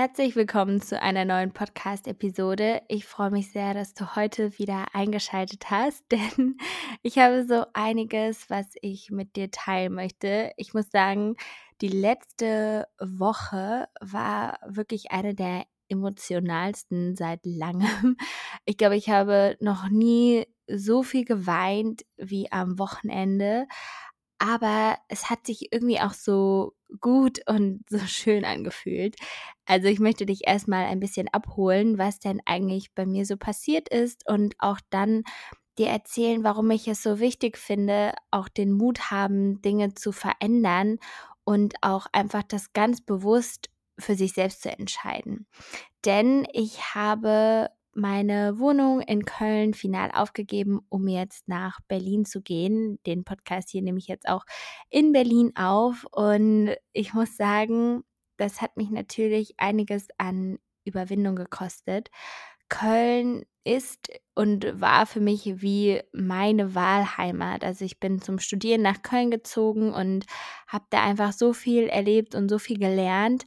Herzlich 0.00 0.36
willkommen 0.36 0.80
zu 0.80 1.02
einer 1.02 1.24
neuen 1.24 1.50
Podcast-Episode. 1.50 2.82
Ich 2.86 3.04
freue 3.04 3.32
mich 3.32 3.50
sehr, 3.50 3.74
dass 3.74 3.94
du 3.94 4.14
heute 4.14 4.56
wieder 4.56 4.86
eingeschaltet 4.92 5.72
hast, 5.72 6.04
denn 6.12 6.56
ich 7.02 7.18
habe 7.18 7.44
so 7.44 7.64
einiges, 7.72 8.48
was 8.48 8.68
ich 8.80 9.10
mit 9.10 9.34
dir 9.34 9.50
teilen 9.50 9.94
möchte. 9.94 10.52
Ich 10.56 10.72
muss 10.72 10.88
sagen, 10.92 11.34
die 11.80 11.88
letzte 11.88 12.86
Woche 13.00 13.88
war 14.00 14.60
wirklich 14.68 15.10
eine 15.10 15.34
der 15.34 15.64
emotionalsten 15.88 17.16
seit 17.16 17.40
langem. 17.44 18.16
Ich 18.66 18.76
glaube, 18.76 18.96
ich 18.96 19.10
habe 19.10 19.56
noch 19.58 19.88
nie 19.88 20.46
so 20.68 21.02
viel 21.02 21.24
geweint 21.24 22.02
wie 22.18 22.52
am 22.52 22.78
Wochenende, 22.78 23.66
aber 24.38 24.98
es 25.08 25.30
hat 25.30 25.46
sich 25.46 25.72
irgendwie 25.72 26.00
auch 26.00 26.14
so 26.14 26.74
gut 27.00 27.40
und 27.46 27.84
so 27.90 27.98
schön 28.06 28.44
angefühlt. 28.44 29.16
Also 29.66 29.88
ich 29.88 30.00
möchte 30.00 30.26
dich 30.26 30.46
erstmal 30.46 30.86
ein 30.86 31.00
bisschen 31.00 31.28
abholen, 31.28 31.98
was 31.98 32.20
denn 32.20 32.40
eigentlich 32.46 32.94
bei 32.94 33.06
mir 33.06 33.26
so 33.26 33.36
passiert 33.36 33.88
ist 33.88 34.28
und 34.28 34.54
auch 34.58 34.80
dann 34.90 35.24
dir 35.78 35.88
erzählen, 35.88 36.44
warum 36.44 36.70
ich 36.70 36.88
es 36.88 37.02
so 37.02 37.20
wichtig 37.20 37.56
finde, 37.56 38.14
auch 38.30 38.48
den 38.48 38.72
Mut 38.72 39.10
haben, 39.10 39.62
Dinge 39.62 39.94
zu 39.94 40.12
verändern 40.12 40.98
und 41.44 41.74
auch 41.82 42.06
einfach 42.12 42.42
das 42.42 42.72
ganz 42.72 43.00
bewusst 43.00 43.70
für 43.98 44.14
sich 44.14 44.32
selbst 44.32 44.62
zu 44.62 44.70
entscheiden. 44.70 45.46
Denn 46.04 46.46
ich 46.52 46.94
habe 46.94 47.70
meine 47.98 48.58
Wohnung 48.58 49.00
in 49.00 49.24
Köln 49.24 49.74
final 49.74 50.10
aufgegeben, 50.12 50.80
um 50.88 51.08
jetzt 51.08 51.48
nach 51.48 51.80
Berlin 51.88 52.24
zu 52.24 52.40
gehen. 52.42 52.98
Den 53.06 53.24
Podcast 53.24 53.70
hier 53.70 53.82
nehme 53.82 53.98
ich 53.98 54.08
jetzt 54.08 54.28
auch 54.28 54.44
in 54.90 55.12
Berlin 55.12 55.52
auf 55.56 56.06
und 56.12 56.70
ich 56.92 57.14
muss 57.14 57.36
sagen, 57.36 58.04
das 58.38 58.62
hat 58.62 58.76
mich 58.76 58.90
natürlich 58.90 59.54
einiges 59.58 60.08
an 60.18 60.58
Überwindung 60.84 61.36
gekostet. 61.36 62.10
Köln 62.68 63.44
ist 63.64 64.08
und 64.34 64.80
war 64.80 65.06
für 65.06 65.20
mich 65.20 65.60
wie 65.62 66.02
meine 66.12 66.74
Wahlheimat. 66.74 67.64
Also 67.64 67.84
ich 67.84 68.00
bin 68.00 68.20
zum 68.22 68.38
Studieren 68.38 68.82
nach 68.82 69.02
Köln 69.02 69.30
gezogen 69.30 69.92
und 69.92 70.26
habe 70.66 70.84
da 70.90 71.02
einfach 71.04 71.32
so 71.32 71.52
viel 71.52 71.84
erlebt 71.88 72.34
und 72.34 72.48
so 72.48 72.58
viel 72.58 72.78
gelernt. 72.78 73.46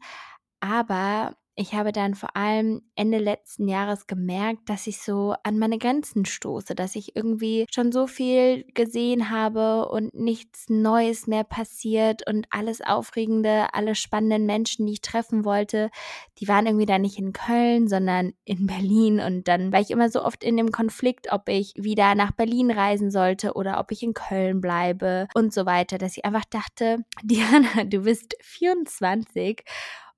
Aber 0.60 1.36
ich 1.56 1.74
habe 1.74 1.92
dann 1.92 2.16
vor 2.16 2.36
allem 2.36 2.82
Ende 2.96 3.18
letzten 3.18 3.68
Jahres 3.68 4.08
gemerkt, 4.08 4.70
dass 4.70 4.88
ich 4.88 5.00
so 5.00 5.36
an 5.44 5.60
meine 5.60 5.78
Grenzen 5.78 6.26
stoße, 6.26 6.76
dass 6.76 6.96
ich 6.96 7.16
irgendwie 7.16 7.66
schon 7.72 7.92
so 7.92 8.08
viel 8.08 8.64
gesehen 8.74 9.30
habe 9.30 9.90
und 9.90 10.14
nichts 10.14 10.70
Neues 10.70 11.28
mehr 11.28 11.44
passiert 11.44 12.26
und 12.28 12.48
alles 12.52 12.82
Aufregende, 12.82 13.74
alle 13.74 13.96
spannenden 13.96 14.46
Menschen, 14.46 14.86
die 14.86 14.94
ich 14.94 15.02
treffen 15.02 15.44
wollte, 15.44 15.90
die 16.40 16.48
waren 16.48 16.66
irgendwie 16.66 16.86
da 16.86 16.98
nicht 16.98 17.20
in 17.20 17.34
Köln, 17.34 17.88
sondern 17.88 18.34
in 18.46 18.66
Berlin. 18.72 19.20
Und 19.20 19.48
dann 19.48 19.74
war 19.74 19.82
ich 19.82 19.92
immer 19.92 20.10
so 20.10 20.24
oft 20.24 20.44
in 20.44 20.56
dem 20.56 20.72
Konflikt, 20.72 21.32
ob 21.32 21.50
ich 21.50 21.74
wieder 21.76 22.16
nach 22.16 22.32
Berlin 22.32 22.72
reisen 22.72 23.12
sollte 23.12 23.54
oder 23.54 23.80
ob 23.80 23.92
ich 23.92 24.04
in 24.04 24.14
Köln 24.14 24.62
bleibe 24.62 25.28
und 25.36 25.54
so 25.54 25.66
weiter, 25.66 25.98
dass 25.98 26.18
ich 26.18 26.24
einfach 26.24 26.46
dachte, 26.46 27.04
Diana, 27.24 27.84
du 27.84 28.04
bist 28.04 28.36
24 28.42 29.64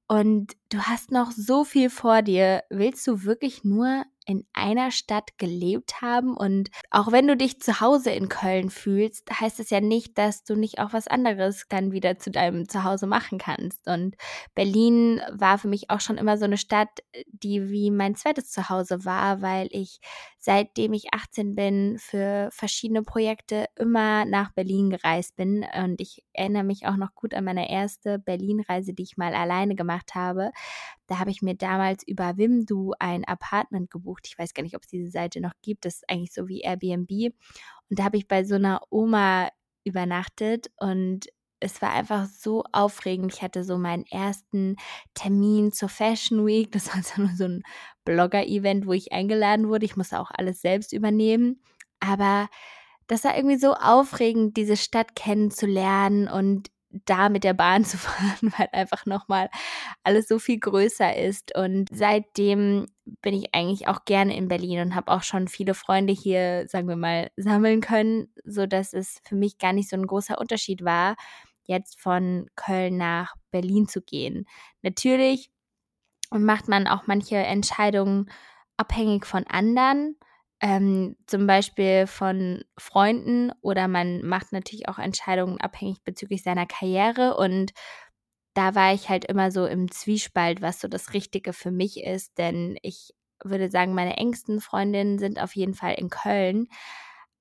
und 0.08 0.54
du 0.70 0.80
hast 0.80 1.12
noch 1.12 1.32
so 1.32 1.64
viel 1.64 1.90
vor 1.90 2.22
dir. 2.22 2.64
Willst 2.70 3.06
du 3.08 3.24
wirklich 3.24 3.64
nur 3.64 4.04
in 4.26 4.46
einer 4.54 4.92
Stadt 4.92 5.38
gelebt 5.38 6.02
haben. 6.02 6.36
Und 6.36 6.70
auch 6.90 7.12
wenn 7.12 7.28
du 7.28 7.36
dich 7.38 7.60
zu 7.60 7.82
Hause 7.82 8.12
in 8.12 8.30
Köln 8.30 8.70
fühlst, 8.70 9.30
heißt 9.40 9.60
es 9.60 9.70
ja 9.70 9.82
nicht, 9.82 10.18
dass 10.18 10.44
du 10.44 10.56
nicht 10.56 10.80
auch 10.80 10.94
was 10.94 11.08
anderes 11.08 11.66
dann 11.70 11.92
wieder 11.92 12.18
zu 12.18 12.32
deinem 12.32 12.68
Zuhause 12.68 13.08
machen 13.08 13.38
kannst. 13.38 13.88
Und 13.88 14.16
Berlin 14.56 15.22
war 15.32 15.58
für 15.58 15.68
mich 15.68 15.90
auch 15.90 16.00
schon 16.00 16.18
immer 16.18 16.38
so 16.38 16.46
eine 16.46 16.58
Stadt, 16.58 17.00
die 17.28 17.70
wie 17.70 17.92
mein 17.92 18.16
zweites 18.16 18.50
Zuhause 18.50 19.06
war, 19.06 19.42
weil 19.42 19.68
ich 19.72 20.00
seitdem 20.40 20.92
ich 20.92 21.14
18 21.14 21.56
bin 21.56 21.98
für 22.00 22.50
verschiedene 22.52 23.02
Projekte 23.02 23.68
immer 23.78 24.26
nach 24.26 24.52
Berlin 24.52 24.90
gereist 24.90 25.38
bin. 25.38 25.66
Und 25.82 26.02
ich 26.02 26.24
erinnere 26.34 26.66
mich 26.66 26.86
auch 26.86 26.98
noch 26.98 27.16
gut 27.16 27.34
an 27.34 27.46
meine 27.46 27.70
erste 27.72 28.20
Berlin-Reise, 28.20 28.94
die 28.94 29.04
ich 29.04 29.16
mal 29.16 29.34
alleine 29.34 29.76
gemacht 29.76 30.16
habe. 30.16 30.52
Da 31.08 31.20
habe 31.20 31.32
ich 31.32 31.42
mir 31.42 31.56
damals 31.56 32.08
über 32.08 32.38
Wimdu 32.38 32.94
ein 33.00 33.26
Apartment 33.26 33.92
gebucht. 33.92 34.26
Ich 34.28 34.38
weiß 34.38 34.54
gar 34.54 34.64
nicht, 34.64 34.76
ob 34.76 34.84
es 34.84 34.90
diese 34.90 35.12
Seite 35.12 35.42
noch 35.42 35.54
gibt. 35.62 35.86
Das 35.86 35.96
ist 35.96 36.10
eigentlich 36.10 36.34
so 36.34 36.48
wie 36.48 36.62
Airbnb. 36.62 37.34
Und 37.90 38.00
da 38.00 38.06
habe 38.06 38.18
ich 38.18 38.28
bei 38.28 38.44
so 38.44 38.56
einer 38.56 38.82
Oma 38.90 39.50
übernachtet 39.84 40.72
und 40.78 41.28
es 41.64 41.82
war 41.82 41.92
einfach 41.92 42.28
so 42.28 42.64
aufregend. 42.72 43.34
Ich 43.34 43.42
hatte 43.42 43.64
so 43.64 43.78
meinen 43.78 44.06
ersten 44.06 44.76
Termin 45.14 45.72
zur 45.72 45.90
Fashion 45.90 46.46
Week. 46.46 46.72
Das 46.72 46.88
war 46.94 47.02
so, 47.36 47.46
ein 47.46 47.64
Blogger-Event, 48.06 48.86
wo 48.86 48.94
ich 48.94 49.14
eingeladen 49.14 49.70
wurde. 49.70 49.86
Ich 49.86 49.96
musste 49.96 50.20
auch 50.20 50.32
alles 50.32 50.62
selbst 50.62 50.94
übernehmen. 50.94 51.62
Aber 52.00 52.50
das 53.08 53.24
war 53.24 53.36
irgendwie 53.36 53.58
so 53.58 53.74
aufregend, 53.74 54.58
diese 54.58 54.78
Stadt 54.78 55.16
kennenzulernen 55.16 56.28
und 56.28 56.70
da 57.06 57.30
mit 57.30 57.44
der 57.44 57.54
Bahn 57.54 57.86
zu 57.86 57.98
fahren, 57.98 58.54
weil 58.58 58.70
einfach 58.72 59.06
nochmal 59.06 59.50
alles 60.04 60.28
so 60.28 60.40
viel 60.40 60.60
größer 60.60 61.16
ist. 61.16 61.56
Und 61.56 61.90
seitdem 61.92 62.88
bin 63.22 63.34
ich 63.34 63.54
eigentlich 63.54 63.88
auch 63.88 64.06
gerne 64.06 64.36
in 64.36 64.48
Berlin 64.48 64.80
und 64.80 64.96
habe 64.96 65.12
auch 65.12 65.24
schon 65.24 65.48
viele 65.48 65.74
Freunde 65.74 66.14
hier, 66.14 66.68
sagen 66.68 66.88
wir 66.88 66.96
mal, 66.96 67.32
sammeln 67.36 67.82
können, 67.82 68.34
sodass 68.46 68.94
es 68.94 69.20
für 69.24 69.36
mich 69.36 69.58
gar 69.58 69.74
nicht 69.74 69.90
so 69.90 69.98
ein 69.98 70.08
großer 70.08 70.40
Unterschied 70.40 70.84
war, 70.84 71.16
jetzt 71.66 72.00
von 72.00 72.48
Köln 72.56 72.98
nach 72.98 73.36
Berlin 73.52 73.88
zu 73.88 74.02
gehen. 74.02 74.46
Natürlich 74.82 75.50
macht 76.32 76.68
man 76.68 76.88
auch 76.88 77.08
manche 77.08 77.38
Entscheidungen 77.38 78.30
abhängig 78.78 79.26
von 79.26 79.46
anderen 79.48 80.18
ähm, 80.64 81.18
zum 81.28 81.46
Beispiel 81.46 82.08
von 82.08 82.64
Freunden 82.78 83.52
oder 83.62 83.90
man 83.90 84.26
macht 84.26 84.54
natürlich 84.54 84.88
auch 84.88 84.98
Entscheidungen 84.98 85.60
abhängig 85.60 86.02
bezüglich 86.06 86.42
seiner 86.42 86.66
Karriere 86.66 87.36
und 87.36 87.74
da 88.54 88.74
war 88.74 88.94
ich 88.94 89.10
halt 89.10 89.26
immer 89.26 89.52
so 89.52 89.66
im 89.66 89.92
Zwiespalt, 89.92 90.62
was 90.62 90.80
so 90.80 90.88
das 90.88 91.14
Richtige 91.14 91.52
für 91.52 91.72
mich 91.72 92.02
ist, 92.02 92.38
denn 92.38 92.78
ich 92.82 93.14
würde 93.44 93.70
sagen, 93.70 93.94
meine 93.94 94.16
engsten 94.16 94.62
Freundinnen 94.62 95.20
sind 95.20 95.38
auf 95.42 95.54
jeden 95.54 95.74
Fall 95.74 95.96
in 95.96 96.10
Köln 96.10 96.68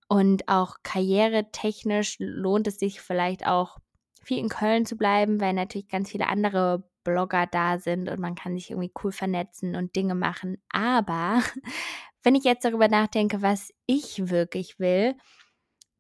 und 0.09 0.49
auch 0.49 0.79
karrieretechnisch 0.83 2.17
lohnt 2.19 2.67
es 2.67 2.81
sich 2.81 3.01
vielleicht 3.01 3.47
auch 3.47 3.79
viel 4.21 4.39
in 4.39 4.49
Köln 4.49 4.85
zu 4.85 4.97
bleiben, 4.97 5.41
weil 5.41 5.53
natürlich 5.53 5.89
ganz 5.89 6.11
viele 6.11 6.29
andere 6.29 6.83
Blogger 7.05 7.47
da 7.47 7.79
sind 7.79 8.09
und 8.09 8.19
man 8.19 8.35
kann 8.35 8.55
sich 8.55 8.71
irgendwie 8.71 8.93
cool 9.05 9.13
vernetzen 9.13 9.77
und 9.77 9.95
Dinge 9.95 10.17
machen. 10.17 10.61
Aber 10.71 11.41
wenn 12.23 12.35
ich 12.35 12.45
jetzt 12.45 12.65
darüber 12.65 12.89
nachdenke, 12.89 13.43
was 13.43 13.73
ich 13.87 14.31
wirklich 14.31 14.79
will, 14.79 15.15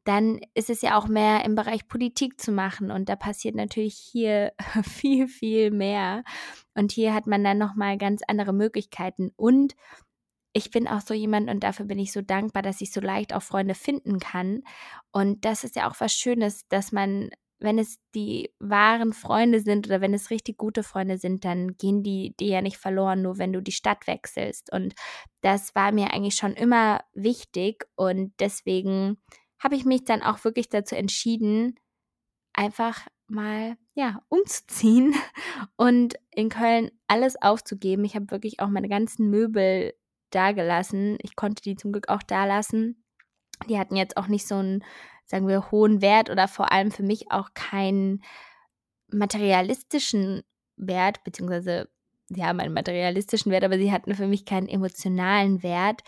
dann 0.05 0.41
ist 0.55 0.71
es 0.71 0.83
ja 0.83 0.99
auch 0.99 1.07
mehr 1.07 1.45
im 1.45 1.55
Bereich 1.55 1.87
Politik 1.87 2.41
zu 2.41 2.51
machen. 2.51 2.91
Und 2.91 3.09
da 3.09 3.17
passiert 3.17 3.55
natürlich 3.55 3.95
hier 3.95 4.53
viel 4.83 5.29
viel 5.29 5.71
mehr. 5.71 6.25
Und 6.75 6.93
hier 6.93 7.15
hat 7.15 7.27
man 7.27 7.45
dann 7.45 7.59
noch 7.59 7.75
mal 7.75 7.97
ganz 7.99 8.23
andere 8.27 8.53
Möglichkeiten. 8.53 9.31
Und 9.37 9.75
ich 10.53 10.71
bin 10.71 10.87
auch 10.87 11.01
so 11.01 11.15
jemand 11.15 11.49
und 11.49 11.63
dafür 11.63 11.87
bin 11.87 11.99
ich 11.99 12.13
so 12.13 12.21
dankbar, 12.21 12.63
dass 12.63 12.81
ich 12.81 12.93
so 12.93 13.01
leicht 13.01 13.33
auch 13.33 13.43
Freunde 13.43 13.75
finden 13.75 14.19
kann. 14.19 14.63
Und 15.11 15.45
das 15.45 15.65
ist 15.65 15.77
ja 15.77 15.89
auch 15.91 15.99
was 15.99 16.13
Schönes, 16.13 16.69
dass 16.69 16.93
man 16.93 17.31
wenn 17.63 17.79
es 17.79 17.99
die 18.15 18.51
wahren 18.59 19.13
Freunde 19.13 19.61
sind 19.61 19.87
oder 19.87 20.01
wenn 20.01 20.15
es 20.15 20.31
richtig 20.31 20.59
gute 20.59 20.83
Freunde 20.83 21.19
sind, 21.19 21.45
dann 21.45 21.77
gehen 21.77 22.03
die 22.03 22.35
dir 22.39 22.49
ja 22.49 22.61
nicht 22.63 22.77
verloren, 22.77 23.23
nur 23.23 23.39
wenn 23.39 23.53
du 23.53 23.63
die 23.63 23.73
Stadt 23.73 24.07
wechselst. 24.07 24.73
Und 24.73 24.95
das 25.41 25.75
war 25.75 25.93
mir 25.93 26.13
eigentlich 26.13 26.35
schon 26.35 26.55
immer 26.55 27.01
wichtig 27.13 27.85
und 27.97 28.33
deswegen 28.41 29.19
habe 29.59 29.77
ich 29.77 29.85
mich 29.85 30.05
dann 30.05 30.23
auch 30.23 30.43
wirklich 30.45 30.69
dazu 30.69 30.97
entschieden, 30.97 31.77
einfach 32.53 33.07
mal 33.29 33.77
ja 33.95 34.23
umzuziehen 34.29 35.15
und 35.77 36.15
in 36.31 36.49
Köln 36.49 36.91
alles 37.07 37.41
aufzugeben. 37.41 38.05
Ich 38.05 38.15
habe 38.15 38.31
wirklich 38.31 38.61
auch 38.61 38.69
meine 38.69 38.89
ganzen 38.89 39.31
Möbel 39.31 39.95
da 40.31 40.53
gelassen. 40.53 41.19
Ich 41.23 41.37
konnte 41.37 41.63
die 41.63 41.77
zum 41.77 41.93
Glück 41.93 42.09
auch 42.09 42.23
da 42.23 42.45
lassen. 42.45 43.05
Die 43.69 43.79
hatten 43.79 43.97
jetzt 43.97 44.17
auch 44.17 44.27
nicht 44.27 44.47
so 44.47 44.57
ein 44.57 44.85
sagen 45.33 45.49
wir, 45.49 45.71
hohen 45.71 46.03
Wert 46.03 46.29
oder 46.29 46.47
vor 46.47 46.71
allem 46.71 46.91
für 46.91 47.03
mich 47.03 47.33
auch 47.33 47.55
keinen 47.55 48.23
materialistischen 49.09 50.43
Wert, 50.77 51.25
beziehungsweise 51.25 51.89
sie 52.29 52.45
haben 52.45 52.61
einen 52.61 52.75
materialistischen 52.75 53.51
Wert, 53.51 53.65
aber 53.65 53.79
sie 53.79 53.91
hatten 53.91 54.15
für 54.15 54.27
mich 54.27 54.45
keinen 54.45 54.69
emotionalen 54.69 55.63
Wert, 55.63 56.03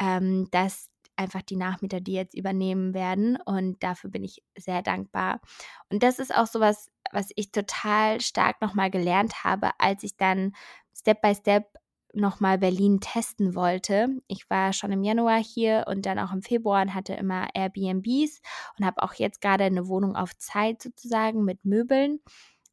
ähm, 0.00 0.48
dass 0.50 0.88
einfach 1.14 1.42
die 1.42 1.56
Nachmieter 1.56 2.00
die 2.00 2.14
jetzt 2.14 2.34
übernehmen 2.34 2.94
werden 2.94 3.36
und 3.44 3.82
dafür 3.82 4.08
bin 4.08 4.24
ich 4.24 4.42
sehr 4.56 4.80
dankbar. 4.80 5.42
Und 5.90 6.02
das 6.02 6.18
ist 6.18 6.34
auch 6.34 6.46
sowas, 6.46 6.90
was 7.12 7.28
ich 7.36 7.52
total 7.52 8.22
stark 8.22 8.62
nochmal 8.62 8.90
gelernt 8.90 9.44
habe, 9.44 9.72
als 9.78 10.02
ich 10.04 10.16
dann 10.16 10.54
Step 10.94 11.20
by 11.20 11.34
Step 11.34 11.66
nochmal 12.14 12.58
Berlin 12.58 13.00
testen 13.00 13.54
wollte. 13.54 14.08
Ich 14.28 14.48
war 14.50 14.72
schon 14.72 14.92
im 14.92 15.02
Januar 15.02 15.42
hier 15.42 15.84
und 15.88 16.06
dann 16.06 16.18
auch 16.18 16.32
im 16.32 16.42
Februar 16.42 16.82
und 16.82 16.94
hatte 16.94 17.14
immer 17.14 17.48
Airbnbs 17.54 18.40
und 18.78 18.86
habe 18.86 19.02
auch 19.02 19.14
jetzt 19.14 19.40
gerade 19.40 19.64
eine 19.64 19.88
Wohnung 19.88 20.16
auf 20.16 20.36
Zeit 20.38 20.82
sozusagen 20.82 21.44
mit 21.44 21.64
Möbeln, 21.64 22.20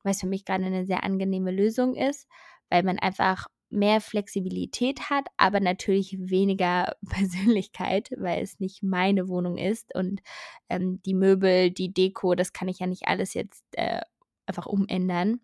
was 0.04 0.22
für 0.22 0.28
mich 0.28 0.46
gerade 0.46 0.66
eine 0.66 0.86
sehr 0.86 1.04
angenehme 1.04 1.52
Lösung 1.52 1.96
ist, 1.96 2.28
weil 2.70 2.84
man 2.84 3.00
einfach 3.00 3.48
mehr 3.70 4.00
Flexibilität 4.02 5.10
hat, 5.10 5.28
aber 5.36 5.60
natürlich 5.60 6.18
weniger 6.20 6.96
Persönlichkeit, 7.10 8.10
weil 8.18 8.42
es 8.42 8.60
nicht 8.60 8.84
meine 8.84 9.28
Wohnung 9.28 9.58
ist 9.58 9.94
und 9.96 10.22
ähm, 10.70 11.02
die 11.06 11.14
Möbel, 11.14 11.72
die 11.72 11.94
Deko, 11.94 12.36
das 12.36 12.54
kann 12.54 12.68
ich 12.68 12.80
ja 12.80 12.88
nicht 12.88 13.08
alles 13.08 13.34
jetzt 13.34 13.64
äh, 13.74 14.02
einfach 14.46 14.66
umändern. 14.66 15.42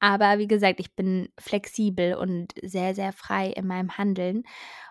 Aber 0.00 0.38
wie 0.38 0.46
gesagt, 0.48 0.80
ich 0.80 0.94
bin 0.94 1.28
flexibel 1.38 2.14
und 2.14 2.52
sehr, 2.62 2.94
sehr 2.94 3.12
frei 3.12 3.48
in 3.48 3.66
meinem 3.66 3.96
Handeln. 3.98 4.44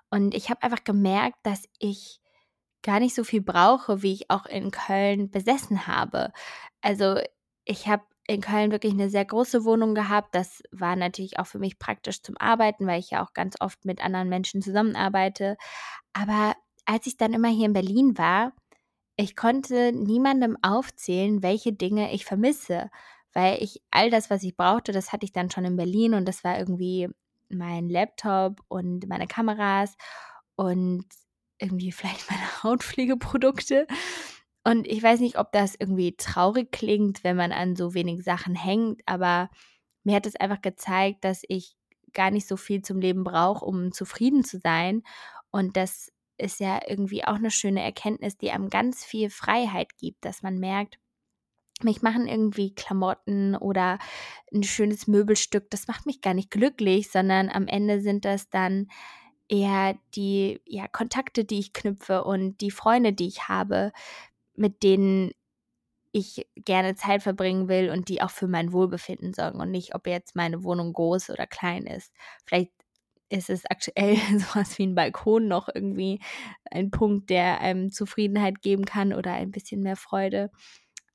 Und 0.09 0.33
ich 0.33 0.49
habe 0.49 0.63
einfach 0.63 0.83
gemerkt, 0.83 1.37
dass 1.43 1.67
ich 1.79 2.19
gar 2.83 2.99
nicht 2.99 3.15
so 3.15 3.23
viel 3.23 3.41
brauche, 3.41 4.01
wie 4.01 4.13
ich 4.13 4.29
auch 4.29 4.45
in 4.45 4.71
Köln 4.71 5.29
besessen 5.29 5.87
habe. 5.87 6.31
Also 6.81 7.19
ich 7.65 7.87
habe 7.87 8.03
in 8.27 8.41
Köln 8.41 8.71
wirklich 8.71 8.93
eine 8.93 9.09
sehr 9.09 9.25
große 9.25 9.63
Wohnung 9.65 9.95
gehabt. 9.95 10.35
Das 10.35 10.61
war 10.71 10.95
natürlich 10.95 11.39
auch 11.39 11.47
für 11.47 11.59
mich 11.59 11.79
praktisch 11.79 12.21
zum 12.21 12.37
Arbeiten, 12.37 12.85
weil 12.87 12.99
ich 12.99 13.11
ja 13.11 13.23
auch 13.23 13.33
ganz 13.33 13.55
oft 13.59 13.85
mit 13.85 14.03
anderen 14.03 14.29
Menschen 14.29 14.61
zusammenarbeite. 14.61 15.57
Aber 16.13 16.55
als 16.85 17.07
ich 17.07 17.17
dann 17.17 17.33
immer 17.33 17.49
hier 17.49 17.65
in 17.67 17.73
Berlin 17.73 18.17
war, 18.17 18.53
ich 19.17 19.35
konnte 19.35 19.91
niemandem 19.93 20.57
aufzählen, 20.61 21.41
welche 21.41 21.73
Dinge 21.73 22.13
ich 22.13 22.25
vermisse, 22.25 22.89
weil 23.37 23.61
ich 23.61 23.83
all 23.91 24.09
das, 24.09 24.31
was 24.31 24.41
ich 24.41 24.57
brauchte, 24.57 24.91
das 24.91 25.13
hatte 25.13 25.23
ich 25.23 25.31
dann 25.31 25.51
schon 25.51 25.63
in 25.63 25.75
Berlin 25.75 26.15
und 26.15 26.27
das 26.27 26.43
war 26.43 26.57
irgendwie 26.57 27.07
mein 27.49 27.87
Laptop 27.87 28.61
und 28.67 29.07
meine 29.07 29.27
Kameras 29.27 29.95
und 30.55 31.05
irgendwie 31.59 31.91
vielleicht 31.91 32.27
meine 32.31 32.63
Hautpflegeprodukte. 32.63 33.85
Und 34.63 34.87
ich 34.87 35.03
weiß 35.03 35.19
nicht, 35.19 35.37
ob 35.37 35.51
das 35.51 35.75
irgendwie 35.75 36.17
traurig 36.17 36.71
klingt, 36.71 37.23
wenn 37.23 37.37
man 37.37 37.51
an 37.51 37.75
so 37.75 37.93
wenig 37.93 38.23
Sachen 38.23 38.55
hängt, 38.55 39.03
aber 39.05 39.51
mir 40.03 40.15
hat 40.15 40.25
es 40.25 40.35
einfach 40.35 40.63
gezeigt, 40.63 41.23
dass 41.23 41.43
ich 41.47 41.75
gar 42.13 42.31
nicht 42.31 42.47
so 42.47 42.57
viel 42.57 42.81
zum 42.81 42.99
Leben 42.99 43.23
brauche, 43.23 43.63
um 43.63 43.91
zufrieden 43.91 44.45
zu 44.45 44.57
sein. 44.57 45.03
Und 45.51 45.77
das 45.77 46.11
ist 46.39 46.59
ja 46.59 46.79
irgendwie 46.87 47.23
auch 47.23 47.35
eine 47.35 47.51
schöne 47.51 47.83
Erkenntnis, 47.83 48.35
die 48.35 48.49
einem 48.49 48.71
ganz 48.71 49.05
viel 49.05 49.29
Freiheit 49.29 49.95
gibt, 49.99 50.25
dass 50.25 50.41
man 50.41 50.57
merkt, 50.57 50.97
mich 51.83 52.01
machen 52.01 52.27
irgendwie 52.27 52.73
Klamotten 52.73 53.55
oder 53.55 53.99
ein 54.53 54.63
schönes 54.63 55.07
Möbelstück, 55.07 55.69
das 55.69 55.87
macht 55.87 56.05
mich 56.05 56.21
gar 56.21 56.33
nicht 56.33 56.51
glücklich, 56.51 57.11
sondern 57.11 57.49
am 57.49 57.67
Ende 57.67 58.01
sind 58.01 58.25
das 58.25 58.49
dann 58.49 58.87
eher 59.49 59.97
die 60.15 60.61
ja, 60.65 60.87
Kontakte, 60.87 61.45
die 61.45 61.59
ich 61.59 61.73
knüpfe 61.73 62.23
und 62.23 62.61
die 62.61 62.71
Freunde, 62.71 63.13
die 63.13 63.27
ich 63.27 63.47
habe, 63.47 63.91
mit 64.55 64.83
denen 64.83 65.31
ich 66.11 66.47
gerne 66.55 66.95
Zeit 66.95 67.23
verbringen 67.23 67.67
will 67.69 67.89
und 67.91 68.09
die 68.09 68.21
auch 68.21 68.31
für 68.31 68.47
mein 68.47 68.71
Wohlbefinden 68.73 69.33
sorgen 69.33 69.59
und 69.59 69.71
nicht, 69.71 69.93
ob 69.95 70.07
jetzt 70.07 70.35
meine 70.35 70.63
Wohnung 70.63 70.93
groß 70.93 71.29
oder 71.29 71.47
klein 71.47 71.85
ist. 71.85 72.13
Vielleicht 72.45 72.71
ist 73.29 73.49
es 73.49 73.65
aktuell 73.65 74.15
sowas 74.39 74.77
wie 74.77 74.87
ein 74.87 74.95
Balkon 74.95 75.47
noch 75.47 75.69
irgendwie 75.73 76.19
ein 76.71 76.91
Punkt, 76.91 77.29
der 77.29 77.61
einem 77.61 77.91
Zufriedenheit 77.91 78.61
geben 78.61 78.85
kann 78.85 79.13
oder 79.13 79.33
ein 79.33 79.51
bisschen 79.51 79.81
mehr 79.81 79.97
Freude. 79.97 80.49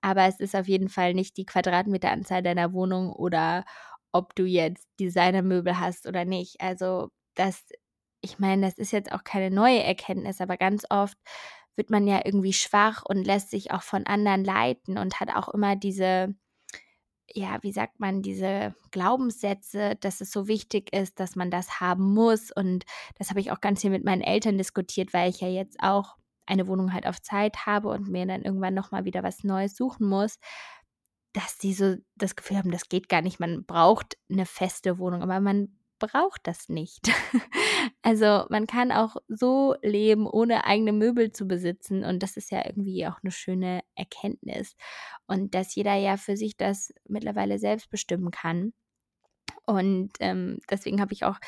Aber 0.03 0.27
es 0.27 0.41
ist 0.41 0.55
auf 0.57 0.69
jeden 0.69 0.89
Fall 0.89 1.15
nicht 1.15 1.37
die 1.37 1.47
Quadratmeteranzahl 1.47 2.43
deiner 2.43 2.73
Wohnung 2.73 3.13
oder 3.13 3.65
ob 4.13 4.35
du 4.35 4.45
jetzt 4.45 4.89
Designermöbel 5.01 5.81
hast 5.81 6.07
oder 6.07 6.25
nicht. 6.25 6.61
Also 6.61 7.09
das 7.35 7.65
ich 8.23 8.39
meine, 8.39 8.67
das 8.67 8.79
ist 8.79 8.93
jetzt 8.93 9.13
auch 9.13 9.25
keine 9.25 9.51
neue 9.55 9.83
Erkenntnis, 9.83 10.41
aber 10.41 10.57
ganz 10.57 10.85
oft 10.89 11.19
wird 11.77 11.91
man 11.91 12.07
ja 12.07 12.21
irgendwie 12.25 12.53
schwach 12.53 13.03
und 13.07 13.27
lässt 13.27 13.51
sich 13.51 13.73
auch 13.73 13.83
von 13.83 14.07
anderen 14.07 14.45
leiten 14.45 14.99
und 14.99 15.21
hat 15.21 15.31
auch 15.35 15.49
immer 15.49 15.77
diese, 15.77 16.35
ja, 17.35 17.59
wie 17.63 17.73
sagt 17.73 18.01
man, 18.01 18.23
diese 18.23 18.75
Glaubenssätze, 18.93 19.97
dass 20.01 20.21
es 20.21 20.31
so 20.33 20.49
wichtig 20.49 20.93
ist, 20.95 21.19
dass 21.21 21.37
man 21.37 21.51
das 21.51 21.81
haben 21.81 22.15
muss. 22.15 22.51
Und 22.53 22.85
das 23.19 23.31
habe 23.31 23.41
ich 23.41 23.51
auch 23.53 23.61
ganz 23.61 23.81
viel 23.83 23.91
mit 23.91 24.05
meinen 24.05 24.23
Eltern 24.23 24.59
diskutiert, 24.59 25.13
weil 25.15 25.31
ich 25.31 25.41
ja 25.41 25.49
jetzt 25.49 25.79
auch 25.83 26.17
eine 26.47 26.67
Wohnung 26.67 26.93
halt 26.93 27.07
auf 27.07 27.21
Zeit 27.21 27.67
habe 27.67 27.89
und 27.89 28.09
mir 28.09 28.27
dann 28.27 28.43
irgendwann 28.43 28.75
nochmal 28.75 29.05
wieder 29.05 29.23
was 29.23 29.45
Neues 29.45 29.77
suchen 29.77 30.09
muss, 30.09 30.39
dass 31.33 31.57
die 31.59 31.73
so 31.73 31.97
das 32.17 32.37
Gefühl 32.37 32.59
haben, 32.59 32.71
das 32.71 32.89
geht 32.89 33.09
gar 33.09 33.23
nicht. 33.23 33.41
Man 33.41 33.65
braucht 33.65 34.19
eine 34.31 34.47
feste 34.47 34.99
Wohnung, 34.99 35.23
aber 35.23 35.41
man 35.41 35.79
braucht 35.99 36.47
das 36.47 36.69
nicht. 36.69 37.11
also 38.03 38.45
man 38.51 38.67
kann 38.67 38.93
auch 38.93 39.17
so 39.29 39.77
leben, 39.83 40.27
ohne 40.27 40.65
eigene 40.65 40.93
Möbel 40.93 41.33
zu 41.33 41.47
besitzen. 41.47 42.05
Und 42.05 42.23
das 42.23 42.37
ist 42.37 42.51
ja 42.51 42.67
irgendwie 42.67 43.07
auch 43.07 43.19
eine 43.23 43.31
schöne 43.31 43.83
Erkenntnis. 43.95 44.75
Und 45.27 45.55
dass 45.55 45.75
jeder 45.75 45.95
ja 45.95 46.17
für 46.17 46.37
sich 46.37 46.57
das 46.57 46.93
mittlerweile 47.09 47.59
selbst 47.59 47.89
bestimmen 47.89 48.31
kann. 48.31 48.73
Und 49.65 50.11
ähm, 50.19 50.59
deswegen 50.69 51.01
habe 51.01 51.13
ich 51.13 51.25
auch 51.25 51.39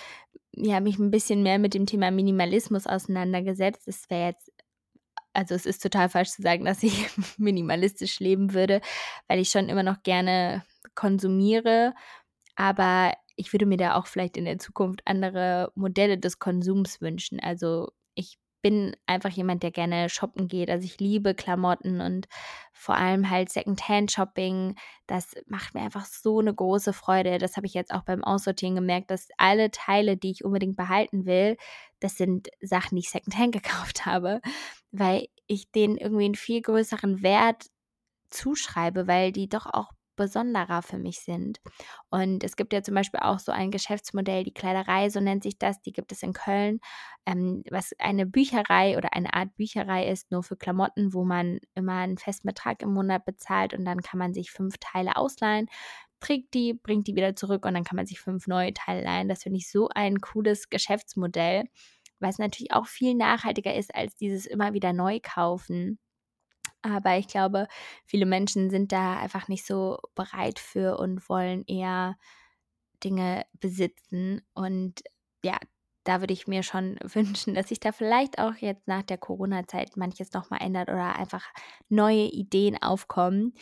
ja, 0.56 0.80
mich 0.80 0.98
ein 0.98 1.10
bisschen 1.10 1.42
mehr 1.42 1.58
mit 1.58 1.74
dem 1.74 1.86
Thema 1.86 2.10
Minimalismus 2.10 2.86
auseinandergesetzt. 2.86 3.88
Es 3.88 4.08
wäre 4.08 4.28
jetzt 4.28 4.52
also 5.34 5.54
es 5.54 5.66
ist 5.66 5.82
total 5.82 6.08
falsch 6.08 6.30
zu 6.30 6.42
sagen, 6.42 6.64
dass 6.64 6.82
ich 6.82 7.08
minimalistisch 7.38 8.20
leben 8.20 8.54
würde, 8.54 8.80
weil 9.28 9.40
ich 9.40 9.50
schon 9.50 9.68
immer 9.68 9.82
noch 9.82 10.02
gerne 10.02 10.64
konsumiere. 10.94 11.94
Aber 12.56 13.12
ich 13.36 13.52
würde 13.52 13.66
mir 13.66 13.76
da 13.76 13.96
auch 13.96 14.06
vielleicht 14.06 14.36
in 14.36 14.44
der 14.44 14.58
Zukunft 14.58 15.02
andere 15.06 15.72
Modelle 15.74 16.18
des 16.18 16.38
Konsums 16.38 17.00
wünschen. 17.00 17.40
Also 17.40 17.90
bin 18.64 18.96
einfach 19.04 19.28
jemand, 19.28 19.62
der 19.62 19.72
gerne 19.72 20.08
shoppen 20.08 20.48
geht. 20.48 20.70
Also 20.70 20.86
ich 20.86 20.98
liebe 20.98 21.34
Klamotten 21.34 22.00
und 22.00 22.28
vor 22.72 22.94
allem 22.94 23.28
halt 23.28 23.50
Secondhand-Shopping. 23.50 24.76
Das 25.06 25.34
macht 25.46 25.74
mir 25.74 25.82
einfach 25.82 26.06
so 26.06 26.40
eine 26.40 26.54
große 26.54 26.94
Freude. 26.94 27.36
Das 27.36 27.58
habe 27.58 27.66
ich 27.66 27.74
jetzt 27.74 27.92
auch 27.92 28.04
beim 28.04 28.24
Aussortieren 28.24 28.74
gemerkt, 28.74 29.10
dass 29.10 29.28
alle 29.36 29.70
Teile, 29.70 30.16
die 30.16 30.30
ich 30.30 30.46
unbedingt 30.46 30.78
behalten 30.78 31.26
will, 31.26 31.58
das 32.00 32.16
sind 32.16 32.48
Sachen, 32.62 32.96
die 32.96 33.00
ich 33.00 33.10
Secondhand 33.10 33.52
gekauft 33.52 34.06
habe, 34.06 34.40
weil 34.92 35.26
ich 35.46 35.70
denen 35.70 35.98
irgendwie 35.98 36.24
einen 36.24 36.34
viel 36.34 36.62
größeren 36.62 37.22
Wert 37.22 37.66
zuschreibe, 38.30 39.06
weil 39.06 39.30
die 39.30 39.50
doch 39.50 39.66
auch 39.66 39.92
besonderer 40.16 40.82
für 40.82 40.98
mich 40.98 41.20
sind. 41.20 41.60
Und 42.10 42.44
es 42.44 42.56
gibt 42.56 42.72
ja 42.72 42.82
zum 42.82 42.94
Beispiel 42.94 43.20
auch 43.20 43.38
so 43.38 43.52
ein 43.52 43.70
Geschäftsmodell, 43.70 44.44
die 44.44 44.54
Kleiderei, 44.54 45.10
so 45.10 45.20
nennt 45.20 45.42
sich 45.42 45.58
das, 45.58 45.80
die 45.82 45.92
gibt 45.92 46.12
es 46.12 46.22
in 46.22 46.32
Köln, 46.32 46.80
ähm, 47.26 47.62
was 47.70 47.92
eine 47.98 48.26
Bücherei 48.26 48.96
oder 48.96 49.14
eine 49.14 49.34
Art 49.34 49.54
Bücherei 49.56 50.08
ist, 50.08 50.30
nur 50.30 50.42
für 50.42 50.56
Klamotten, 50.56 51.14
wo 51.14 51.24
man 51.24 51.58
immer 51.74 51.98
einen 51.98 52.18
festen 52.18 52.48
Betrag 52.48 52.82
im 52.82 52.92
Monat 52.92 53.24
bezahlt 53.24 53.74
und 53.74 53.84
dann 53.84 54.02
kann 54.02 54.18
man 54.18 54.34
sich 54.34 54.50
fünf 54.50 54.76
Teile 54.78 55.16
ausleihen 55.16 55.68
trägt 56.24 56.54
die, 56.54 56.74
bringt 56.74 57.06
die 57.06 57.16
wieder 57.16 57.36
zurück 57.36 57.66
und 57.66 57.74
dann 57.74 57.84
kann 57.84 57.96
man 57.96 58.06
sich 58.06 58.20
fünf 58.20 58.46
neue 58.46 58.72
Teile 58.72 59.02
leihen. 59.04 59.28
Das 59.28 59.42
finde 59.42 59.58
ich 59.58 59.70
so 59.70 59.88
ein 59.94 60.20
cooles 60.20 60.70
Geschäftsmodell, 60.70 61.64
weil 62.18 62.30
es 62.30 62.38
natürlich 62.38 62.72
auch 62.72 62.86
viel 62.86 63.14
nachhaltiger 63.14 63.74
ist 63.74 63.94
als 63.94 64.16
dieses 64.16 64.46
immer 64.46 64.72
wieder 64.72 64.92
neu 64.92 65.20
kaufen. 65.22 65.98
Aber 66.84 67.16
ich 67.16 67.28
glaube, 67.28 67.66
viele 68.04 68.26
Menschen 68.26 68.70
sind 68.70 68.92
da 68.92 69.18
einfach 69.18 69.48
nicht 69.48 69.66
so 69.66 69.98
bereit 70.14 70.58
für 70.58 70.98
und 70.98 71.28
wollen 71.28 71.64
eher 71.66 72.16
Dinge 73.02 73.46
besitzen. 73.60 74.42
Und 74.54 75.02
ja, 75.42 75.58
da 76.04 76.20
würde 76.20 76.34
ich 76.34 76.46
mir 76.46 76.62
schon 76.62 76.98
wünschen, 77.02 77.54
dass 77.54 77.68
sich 77.68 77.80
da 77.80 77.92
vielleicht 77.92 78.38
auch 78.38 78.56
jetzt 78.56 78.86
nach 78.86 79.02
der 79.02 79.18
Corona-Zeit 79.18 79.96
manches 79.96 80.32
nochmal 80.32 80.60
ändert 80.62 80.88
oder 80.90 81.16
einfach 81.16 81.44
neue 81.88 82.26
Ideen 82.26 82.80
aufkommen, 82.80 83.54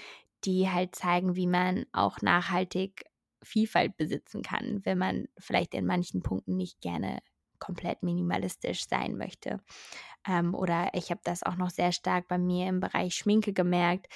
die 0.45 0.69
halt 0.69 0.97
zeigen, 0.97 1.37
wie 1.37 1.47
man 1.47 1.87
auch 1.93 2.21
nachhaltig 2.21 3.05
Vielfalt 3.45 3.97
besitzen 3.97 4.43
kann, 4.43 4.81
wenn 4.85 4.99
man 4.99 5.27
vielleicht 5.39 5.75
in 5.75 5.87
manchen 5.87 6.23
Punkten 6.23 6.57
nicht 6.57 6.81
gerne 6.81 7.21
komplett 7.63 8.03
minimalistisch 8.03 8.89
sein 8.89 9.17
möchte. 9.17 9.61
Ähm, 10.27 10.55
oder 10.55 10.91
ich 10.95 11.11
habe 11.11 11.21
das 11.23 11.45
auch 11.45 11.57
noch 11.57 11.71
sehr 11.71 11.93
stark 11.93 12.27
bei 12.27 12.39
mir 12.39 12.69
im 12.69 12.81
Bereich 12.81 13.15
Schminke 13.15 13.53
gemerkt, 13.53 14.09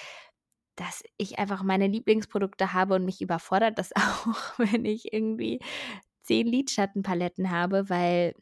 dass 0.74 1.04
ich 1.16 1.38
einfach 1.38 1.62
meine 1.62 1.86
Lieblingsprodukte 1.86 2.72
habe 2.72 2.96
und 2.96 3.04
mich 3.04 3.22
überfordert 3.22 3.78
das 3.78 3.92
auch, 3.96 4.58
wenn 4.58 4.84
ich 4.84 5.12
irgendwie 5.12 5.60
zehn 6.22 6.46
Lidschattenpaletten 6.48 7.50
habe, 7.50 7.88
weil 7.88 8.34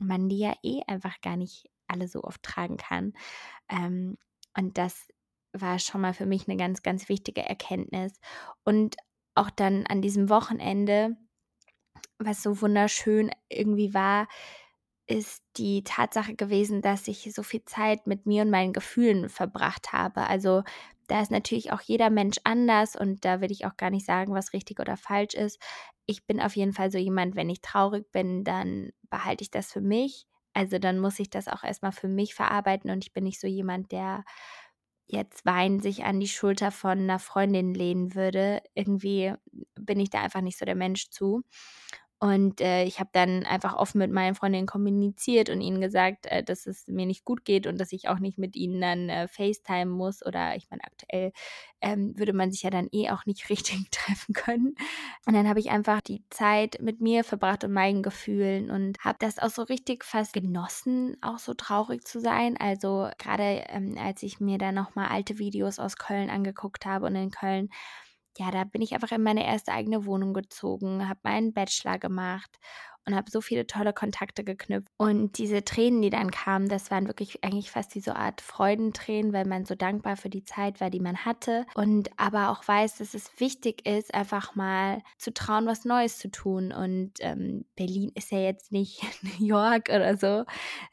man 0.00 0.28
die 0.28 0.38
ja 0.38 0.54
eh 0.62 0.82
einfach 0.86 1.20
gar 1.20 1.36
nicht 1.36 1.68
alle 1.88 2.06
so 2.06 2.22
oft 2.22 2.42
tragen 2.42 2.76
kann. 2.76 3.14
Ähm, 3.68 4.16
und 4.56 4.78
das 4.78 5.08
war 5.52 5.78
schon 5.80 6.00
mal 6.00 6.14
für 6.14 6.26
mich 6.26 6.48
eine 6.48 6.56
ganz, 6.56 6.82
ganz 6.82 7.08
wichtige 7.08 7.42
Erkenntnis. 7.42 8.12
Und 8.64 8.96
auch 9.34 9.50
dann 9.50 9.86
an 9.86 10.02
diesem 10.02 10.28
Wochenende, 10.28 11.16
was 12.26 12.42
so 12.42 12.60
wunderschön 12.60 13.30
irgendwie 13.48 13.94
war, 13.94 14.28
ist 15.06 15.42
die 15.56 15.82
Tatsache 15.84 16.34
gewesen, 16.36 16.80
dass 16.82 17.08
ich 17.08 17.30
so 17.34 17.42
viel 17.42 17.64
Zeit 17.64 18.06
mit 18.06 18.26
mir 18.26 18.42
und 18.42 18.50
meinen 18.50 18.72
Gefühlen 18.72 19.28
verbracht 19.28 19.92
habe. 19.92 20.26
Also 20.28 20.62
da 21.08 21.20
ist 21.20 21.30
natürlich 21.30 21.72
auch 21.72 21.80
jeder 21.80 22.08
Mensch 22.10 22.36
anders 22.44 22.96
und 22.96 23.24
da 23.24 23.40
will 23.40 23.50
ich 23.50 23.66
auch 23.66 23.76
gar 23.76 23.90
nicht 23.90 24.06
sagen, 24.06 24.32
was 24.34 24.52
richtig 24.52 24.80
oder 24.80 24.96
falsch 24.96 25.34
ist. 25.34 25.58
Ich 26.06 26.24
bin 26.26 26.40
auf 26.40 26.56
jeden 26.56 26.72
Fall 26.72 26.90
so 26.90 26.98
jemand, 26.98 27.36
wenn 27.36 27.50
ich 27.50 27.60
traurig 27.60 28.10
bin, 28.12 28.44
dann 28.44 28.90
behalte 29.10 29.42
ich 29.42 29.50
das 29.50 29.72
für 29.72 29.80
mich. 29.80 30.26
Also 30.54 30.78
dann 30.78 30.98
muss 30.98 31.18
ich 31.18 31.30
das 31.30 31.48
auch 31.48 31.64
erstmal 31.64 31.92
für 31.92 32.08
mich 32.08 32.34
verarbeiten 32.34 32.90
und 32.90 33.04
ich 33.04 33.12
bin 33.12 33.24
nicht 33.24 33.40
so 33.40 33.46
jemand, 33.46 33.90
der 33.92 34.24
jetzt 35.06 35.44
weinen 35.44 35.80
sich 35.80 36.04
an 36.04 36.20
die 36.20 36.28
Schulter 36.28 36.70
von 36.70 36.98
einer 37.00 37.18
Freundin 37.18 37.74
lehnen 37.74 38.14
würde. 38.14 38.62
Irgendwie 38.74 39.34
bin 39.78 40.00
ich 40.00 40.10
da 40.10 40.22
einfach 40.22 40.40
nicht 40.40 40.58
so 40.58 40.64
der 40.64 40.74
Mensch 40.76 41.10
zu. 41.10 41.42
Und 42.22 42.60
äh, 42.60 42.84
ich 42.84 43.00
habe 43.00 43.10
dann 43.12 43.42
einfach 43.42 43.74
offen 43.74 43.98
mit 43.98 44.12
meinen 44.12 44.36
Freundinnen 44.36 44.68
kommuniziert 44.68 45.50
und 45.50 45.60
ihnen 45.60 45.80
gesagt, 45.80 46.26
äh, 46.26 46.44
dass 46.44 46.68
es 46.68 46.86
mir 46.86 47.04
nicht 47.04 47.24
gut 47.24 47.44
geht 47.44 47.66
und 47.66 47.78
dass 47.80 47.90
ich 47.90 48.08
auch 48.08 48.20
nicht 48.20 48.38
mit 48.38 48.54
ihnen 48.54 48.80
dann 48.80 49.08
äh, 49.08 49.26
FaceTime 49.26 49.86
muss. 49.90 50.24
Oder 50.24 50.54
ich 50.54 50.70
meine, 50.70 50.84
aktuell 50.84 51.32
ähm, 51.80 52.16
würde 52.16 52.32
man 52.32 52.52
sich 52.52 52.62
ja 52.62 52.70
dann 52.70 52.88
eh 52.92 53.10
auch 53.10 53.26
nicht 53.26 53.48
richtig 53.50 53.90
treffen 53.90 54.34
können. 54.34 54.76
Und 55.26 55.34
dann 55.34 55.48
habe 55.48 55.58
ich 55.58 55.70
einfach 55.70 56.00
die 56.00 56.22
Zeit 56.30 56.78
mit 56.80 57.00
mir 57.00 57.24
verbracht 57.24 57.64
und 57.64 57.72
meinen 57.72 58.04
Gefühlen 58.04 58.70
und 58.70 59.00
habe 59.00 59.18
das 59.18 59.40
auch 59.40 59.50
so 59.50 59.62
richtig 59.62 60.04
fast 60.04 60.32
genossen, 60.32 61.16
auch 61.22 61.40
so 61.40 61.54
traurig 61.54 62.06
zu 62.06 62.20
sein. 62.20 62.56
Also 62.56 63.10
gerade 63.18 63.64
ähm, 63.68 63.96
als 63.98 64.22
ich 64.22 64.38
mir 64.38 64.58
dann 64.58 64.76
nochmal 64.76 65.08
alte 65.08 65.40
Videos 65.40 65.80
aus 65.80 65.96
Köln 65.96 66.30
angeguckt 66.30 66.86
habe 66.86 67.06
und 67.06 67.16
in 67.16 67.32
Köln 67.32 67.68
ja, 68.38 68.50
da 68.50 68.64
bin 68.64 68.82
ich 68.82 68.94
einfach 68.94 69.12
in 69.12 69.22
meine 69.22 69.46
erste 69.46 69.72
eigene 69.72 70.06
Wohnung 70.06 70.32
gezogen, 70.32 71.08
habe 71.08 71.20
meinen 71.22 71.52
Bachelor 71.52 71.98
gemacht 71.98 72.58
und 73.04 73.16
habe 73.16 73.30
so 73.30 73.40
viele 73.40 73.66
tolle 73.66 73.92
Kontakte 73.92 74.44
geknüpft. 74.44 74.88
Und 74.96 75.38
diese 75.38 75.64
Tränen, 75.64 76.02
die 76.02 76.10
dann 76.10 76.30
kamen, 76.30 76.68
das 76.68 76.90
waren 76.90 77.08
wirklich 77.08 77.42
eigentlich 77.42 77.70
fast 77.70 77.96
eine 77.96 78.16
Art 78.16 78.40
Freudentränen, 78.40 79.32
weil 79.32 79.44
man 79.44 79.64
so 79.64 79.74
dankbar 79.74 80.16
für 80.16 80.30
die 80.30 80.44
Zeit 80.44 80.80
war, 80.80 80.88
die 80.88 81.00
man 81.00 81.24
hatte. 81.24 81.66
Und 81.74 82.10
aber 82.16 82.50
auch 82.50 82.66
weiß, 82.66 82.98
dass 82.98 83.14
es 83.14 83.40
wichtig 83.40 83.86
ist, 83.86 84.14
einfach 84.14 84.54
mal 84.54 85.02
zu 85.18 85.34
trauen, 85.34 85.66
was 85.66 85.84
Neues 85.84 86.18
zu 86.18 86.30
tun. 86.30 86.72
Und 86.72 87.12
ähm, 87.20 87.64
Berlin 87.74 88.12
ist 88.14 88.30
ja 88.30 88.38
jetzt 88.38 88.70
nicht 88.70 89.02
New 89.22 89.46
York 89.46 89.88
oder 89.88 90.16
so. 90.16 90.44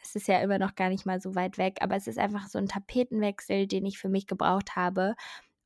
Es 0.02 0.16
ist 0.16 0.28
ja 0.28 0.40
immer 0.40 0.58
noch 0.58 0.76
gar 0.76 0.90
nicht 0.90 1.06
mal 1.06 1.22
so 1.22 1.36
weit 1.36 1.58
weg. 1.58 1.78
Aber 1.82 1.96
es 1.96 2.08
ist 2.08 2.18
einfach 2.18 2.48
so 2.48 2.58
ein 2.58 2.68
Tapetenwechsel, 2.68 3.68
den 3.68 3.86
ich 3.86 4.00
für 4.00 4.10
mich 4.10 4.26
gebraucht 4.26 4.76
habe 4.76 5.16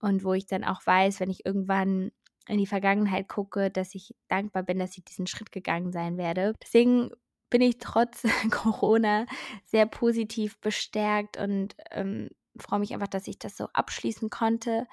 und 0.04 0.26
wo 0.26 0.34
ich 0.34 0.46
dann 0.46 0.66
auch 0.66 0.86
weiß, 0.86 1.22
wenn 1.22 1.30
ich 1.30 1.46
irgendwann 1.46 2.12
in 2.50 2.58
die 2.58 2.68
Vergangenheit 2.68 3.30
gucke, 3.30 3.72
dass 3.72 3.96
ich 3.96 4.14
dankbar 4.28 4.64
bin, 4.64 4.78
dass 4.78 4.98
ich 4.98 5.06
diesen 5.06 5.28
Schritt 5.28 5.54
gegangen 5.54 5.94
sein 5.94 6.18
werde. 6.18 6.54
Deswegen 6.62 7.10
bin 7.50 7.62
ich 7.62 7.78
trotz 7.78 8.24
Corona 8.52 9.26
sehr 9.64 9.86
positiv 9.86 10.60
bestärkt 10.60 11.38
und 11.38 11.78
ähm, 11.92 12.30
freue 12.58 12.80
mich 12.80 12.94
einfach, 12.94 13.08
dass 13.08 13.28
ich 13.28 13.40
das 13.40 13.56
so 13.56 13.68
abschließen 13.72 14.30
konnte. 14.30 14.88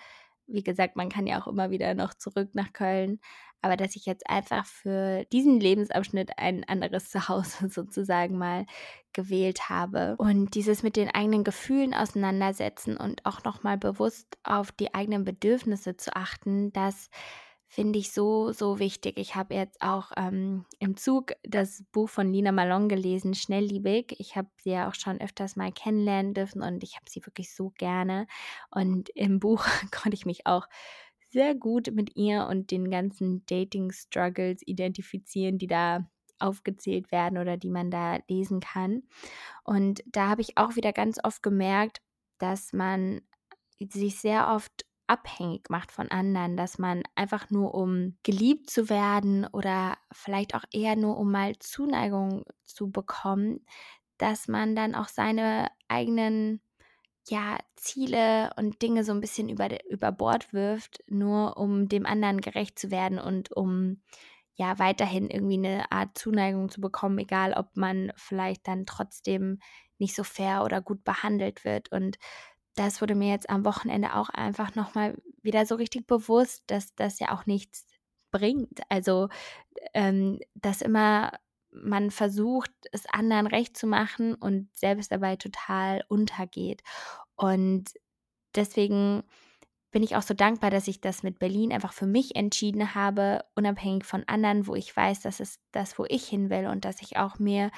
Wie 0.46 0.62
gesagt, 0.62 0.94
man 0.94 1.08
kann 1.08 1.26
ja 1.26 1.42
auch 1.42 1.48
immer 1.48 1.70
wieder 1.70 1.94
noch 1.94 2.14
zurück 2.14 2.50
nach 2.52 2.72
Köln, 2.72 3.18
aber 3.62 3.76
dass 3.76 3.96
ich 3.96 4.06
jetzt 4.06 4.28
einfach 4.28 4.66
für 4.66 5.24
diesen 5.32 5.60
Lebensabschnitt 5.60 6.38
ein 6.38 6.64
anderes 6.64 7.10
Zuhause 7.10 7.68
sozusagen 7.70 8.38
mal 8.38 8.66
gewählt 9.12 9.68
habe. 9.68 10.16
Und 10.18 10.54
dieses 10.54 10.82
mit 10.82 10.96
den 10.96 11.10
eigenen 11.10 11.44
Gefühlen 11.44 11.94
auseinandersetzen 11.94 12.96
und 12.96 13.26
auch 13.26 13.44
nochmal 13.44 13.78
bewusst 13.78 14.38
auf 14.44 14.72
die 14.72 14.94
eigenen 14.94 15.24
Bedürfnisse 15.24 15.96
zu 15.96 16.14
achten, 16.14 16.72
das 16.72 17.10
finde 17.72 18.00
ich 18.00 18.10
so, 18.10 18.50
so 18.50 18.80
wichtig. 18.80 19.16
Ich 19.16 19.36
habe 19.36 19.54
jetzt 19.54 19.80
auch 19.80 20.10
ähm, 20.16 20.64
im 20.80 20.96
Zug 20.96 21.34
das 21.44 21.84
Buch 21.92 22.08
von 22.08 22.32
Lina 22.32 22.50
Malone 22.50 22.88
gelesen, 22.88 23.32
Schnellliebig. 23.32 24.16
Ich 24.18 24.34
habe 24.34 24.48
sie 24.60 24.70
ja 24.70 24.88
auch 24.88 24.94
schon 24.94 25.20
öfters 25.20 25.54
mal 25.54 25.70
kennenlernen 25.70 26.34
dürfen 26.34 26.62
und 26.62 26.82
ich 26.82 26.96
habe 26.96 27.08
sie 27.08 27.24
wirklich 27.24 27.54
so 27.54 27.70
gerne. 27.70 28.26
Und 28.72 29.08
im 29.10 29.38
Buch 29.38 29.64
konnte 29.92 30.16
ich 30.16 30.26
mich 30.26 30.48
auch 30.48 30.66
sehr 31.30 31.54
gut 31.54 31.92
mit 31.92 32.16
ihr 32.16 32.46
und 32.48 32.70
den 32.70 32.90
ganzen 32.90 33.44
Dating-Struggles 33.46 34.62
identifizieren, 34.66 35.58
die 35.58 35.66
da 35.68 36.10
aufgezählt 36.38 37.12
werden 37.12 37.38
oder 37.38 37.56
die 37.56 37.70
man 37.70 37.90
da 37.90 38.18
lesen 38.28 38.60
kann. 38.60 39.02
Und 39.64 40.02
da 40.06 40.28
habe 40.28 40.40
ich 40.42 40.56
auch 40.58 40.76
wieder 40.76 40.92
ganz 40.92 41.18
oft 41.22 41.42
gemerkt, 41.42 42.00
dass 42.38 42.72
man 42.72 43.20
sich 43.78 44.18
sehr 44.18 44.48
oft 44.48 44.86
abhängig 45.06 45.70
macht 45.70 45.90
von 45.90 46.10
anderen, 46.10 46.56
dass 46.56 46.78
man 46.78 47.02
einfach 47.16 47.50
nur 47.50 47.74
um 47.74 48.16
geliebt 48.22 48.70
zu 48.70 48.88
werden 48.88 49.46
oder 49.46 49.98
vielleicht 50.12 50.54
auch 50.54 50.64
eher 50.72 50.96
nur 50.96 51.18
um 51.18 51.32
mal 51.32 51.58
Zuneigung 51.58 52.44
zu 52.64 52.90
bekommen, 52.90 53.66
dass 54.18 54.46
man 54.46 54.76
dann 54.76 54.94
auch 54.94 55.08
seine 55.08 55.68
eigenen 55.88 56.60
ja, 57.28 57.58
Ziele 57.76 58.50
und 58.56 58.82
Dinge 58.82 59.04
so 59.04 59.12
ein 59.12 59.20
bisschen 59.20 59.48
über, 59.48 59.68
über 59.88 60.12
Bord 60.12 60.52
wirft, 60.52 61.02
nur 61.06 61.56
um 61.56 61.88
dem 61.88 62.06
anderen 62.06 62.40
gerecht 62.40 62.78
zu 62.78 62.90
werden 62.90 63.18
und 63.18 63.52
um 63.52 64.02
ja 64.54 64.78
weiterhin 64.78 65.30
irgendwie 65.30 65.58
eine 65.58 65.90
Art 65.92 66.18
Zuneigung 66.18 66.68
zu 66.70 66.80
bekommen, 66.80 67.18
egal 67.18 67.54
ob 67.54 67.76
man 67.76 68.12
vielleicht 68.16 68.66
dann 68.68 68.86
trotzdem 68.86 69.58
nicht 69.98 70.14
so 70.14 70.24
fair 70.24 70.64
oder 70.64 70.80
gut 70.80 71.04
behandelt 71.04 71.64
wird. 71.64 71.92
Und 71.92 72.18
das 72.74 73.00
wurde 73.00 73.14
mir 73.14 73.30
jetzt 73.30 73.50
am 73.50 73.64
Wochenende 73.64 74.14
auch 74.14 74.28
einfach 74.30 74.74
nochmal 74.74 75.16
wieder 75.42 75.66
so 75.66 75.74
richtig 75.76 76.06
bewusst, 76.06 76.64
dass 76.66 76.94
das 76.94 77.18
ja 77.18 77.32
auch 77.32 77.46
nichts 77.46 77.86
bringt. 78.30 78.80
Also, 78.88 79.28
ähm, 79.94 80.40
dass 80.54 80.82
immer 80.82 81.32
man 81.72 82.10
versucht, 82.10 82.72
es 82.92 83.06
anderen 83.06 83.46
recht 83.46 83.76
zu 83.76 83.86
machen 83.86 84.34
und 84.34 84.68
selbst 84.76 85.12
dabei 85.12 85.36
total 85.36 86.04
untergeht. 86.08 86.82
Und 87.36 87.90
deswegen 88.54 89.22
bin 89.90 90.02
ich 90.02 90.16
auch 90.16 90.22
so 90.22 90.34
dankbar, 90.34 90.70
dass 90.70 90.88
ich 90.88 91.00
das 91.00 91.22
mit 91.22 91.38
Berlin 91.38 91.72
einfach 91.72 91.92
für 91.92 92.06
mich 92.06 92.36
entschieden 92.36 92.94
habe, 92.94 93.44
unabhängig 93.56 94.04
von 94.04 94.24
anderen, 94.26 94.66
wo 94.66 94.74
ich 94.74 94.94
weiß, 94.94 95.20
dass 95.20 95.40
es 95.40 95.58
das, 95.72 95.98
wo 95.98 96.04
ich 96.08 96.26
hin 96.28 96.50
will 96.50 96.66
und 96.66 96.84
dass 96.84 97.02
ich 97.02 97.16
auch 97.16 97.38
mir 97.38 97.70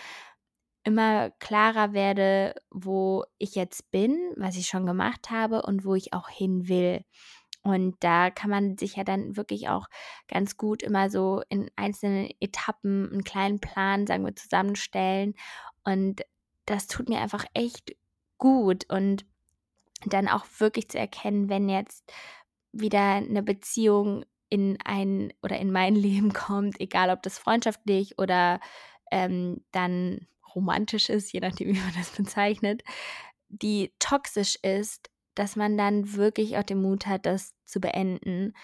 immer 0.84 1.30
klarer 1.38 1.92
werde, 1.92 2.54
wo 2.70 3.24
ich 3.38 3.54
jetzt 3.54 3.90
bin, 3.92 4.18
was 4.36 4.56
ich 4.56 4.66
schon 4.66 4.84
gemacht 4.86 5.30
habe 5.30 5.62
und 5.62 5.84
wo 5.84 5.94
ich 5.94 6.12
auch 6.12 6.28
hin 6.28 6.68
will. 6.68 7.04
Und 7.62 7.96
da 8.00 8.30
kann 8.30 8.50
man 8.50 8.76
sich 8.76 8.96
ja 8.96 9.04
dann 9.04 9.36
wirklich 9.36 9.68
auch 9.68 9.86
ganz 10.26 10.56
gut 10.56 10.82
immer 10.82 11.10
so 11.10 11.42
in 11.48 11.70
einzelnen 11.76 12.28
Etappen 12.40 13.08
einen 13.12 13.24
kleinen 13.24 13.60
Plan, 13.60 14.06
sagen 14.06 14.24
wir, 14.24 14.34
zusammenstellen. 14.34 15.34
Und 15.84 16.22
das 16.66 16.88
tut 16.88 17.08
mir 17.08 17.20
einfach 17.20 17.44
echt 17.54 17.94
gut. 18.38 18.84
Und 18.88 19.24
dann 20.04 20.28
auch 20.28 20.44
wirklich 20.58 20.88
zu 20.88 20.98
erkennen, 20.98 21.48
wenn 21.48 21.68
jetzt 21.68 22.12
wieder 22.72 23.14
eine 23.14 23.42
Beziehung 23.42 24.24
in 24.48 24.78
ein 24.84 25.32
oder 25.42 25.58
in 25.58 25.70
mein 25.70 25.94
Leben 25.96 26.32
kommt, 26.32 26.80
egal 26.80 27.10
ob 27.10 27.22
das 27.22 27.38
freundschaftlich 27.38 28.18
oder 28.18 28.60
ähm, 29.10 29.64
dann 29.70 30.26
romantisch 30.54 31.08
ist, 31.08 31.32
je 31.32 31.40
nachdem, 31.40 31.68
wie 31.74 31.78
man 31.78 31.94
das 31.96 32.10
bezeichnet, 32.10 32.82
die 33.48 33.92
toxisch 33.98 34.56
ist, 34.56 35.11
dass 35.34 35.56
man 35.56 35.76
dann 35.78 36.14
wirklich 36.14 36.56
auch 36.58 36.62
den 36.62 36.82
Mut 36.82 37.06
hat, 37.06 37.26
das 37.26 37.54
zu 37.64 37.80
beenden. 37.80 38.54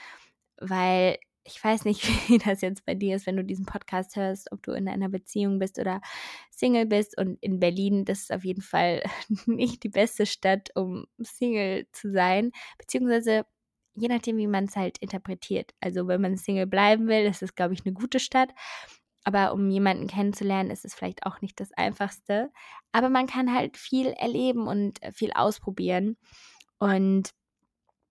Weil 0.59 1.19
ich 1.45 1.63
weiß 1.63 1.85
nicht, 1.85 2.03
wie 2.29 2.39
das 2.39 2.61
jetzt 2.61 2.85
bei 2.85 2.95
dir 2.95 3.17
ist, 3.17 3.27
wenn 3.27 3.37
du 3.37 3.45
diesen 3.45 3.67
Podcast 3.67 4.17
hörst, 4.17 4.53
ob 4.53 4.63
du 4.63 4.73
in 4.73 4.89
einer 4.89 5.09
Beziehung 5.09 5.59
bist 5.59 5.79
oder 5.79 6.01
Single 6.51 6.87
bist. 6.87 7.17
Und 7.19 7.39
in 7.41 7.61
Berlin, 7.61 8.05
das 8.05 8.21
ist 8.21 8.33
auf 8.33 8.45
jeden 8.45 8.63
Fall 8.63 9.03
nicht 9.47 9.83
die 9.83 9.89
beste 9.89 10.27
Stadt, 10.27 10.71
um 10.75 11.07
Single 11.19 11.87
zu 11.93 12.13
sein. 12.13 12.53
Beziehungsweise 12.79 13.45
je 13.95 14.09
nachdem, 14.09 14.37
wie 14.37 14.47
man 14.47 14.65
es 14.65 14.77
halt 14.77 14.99
interpretiert. 14.99 15.73
Also 15.81 16.07
wenn 16.07 16.21
man 16.21 16.37
Single 16.37 16.67
bleiben 16.67 17.09
will, 17.09 17.25
ist 17.25 17.43
es, 17.43 17.55
glaube 17.55 17.75
ich, 17.75 17.85
eine 17.85 17.95
gute 17.95 18.21
Stadt. 18.21 18.51
Aber 19.25 19.53
um 19.53 19.69
jemanden 19.69 20.07
kennenzulernen, 20.07 20.71
ist 20.71 20.85
es 20.85 20.95
vielleicht 20.95 21.27
auch 21.27 21.41
nicht 21.41 21.61
das 21.61 21.73
Einfachste. 21.73 22.51
Aber 22.93 23.09
man 23.11 23.27
kann 23.27 23.53
halt 23.53 23.77
viel 23.77 24.07
erleben 24.07 24.67
und 24.69 25.01
viel 25.13 25.33
ausprobieren. 25.33 26.17
Und 26.79 27.31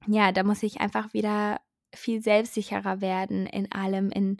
ja, 0.08 0.32
da 0.32 0.44
muss 0.44 0.64
ich 0.64 0.80
einfach 0.80 1.14
wieder 1.14 1.60
viel 1.94 2.22
selbstsicherer 2.22 3.02
werden 3.02 3.46
in 3.48 3.72
allem, 3.72 4.10
in, 4.10 4.38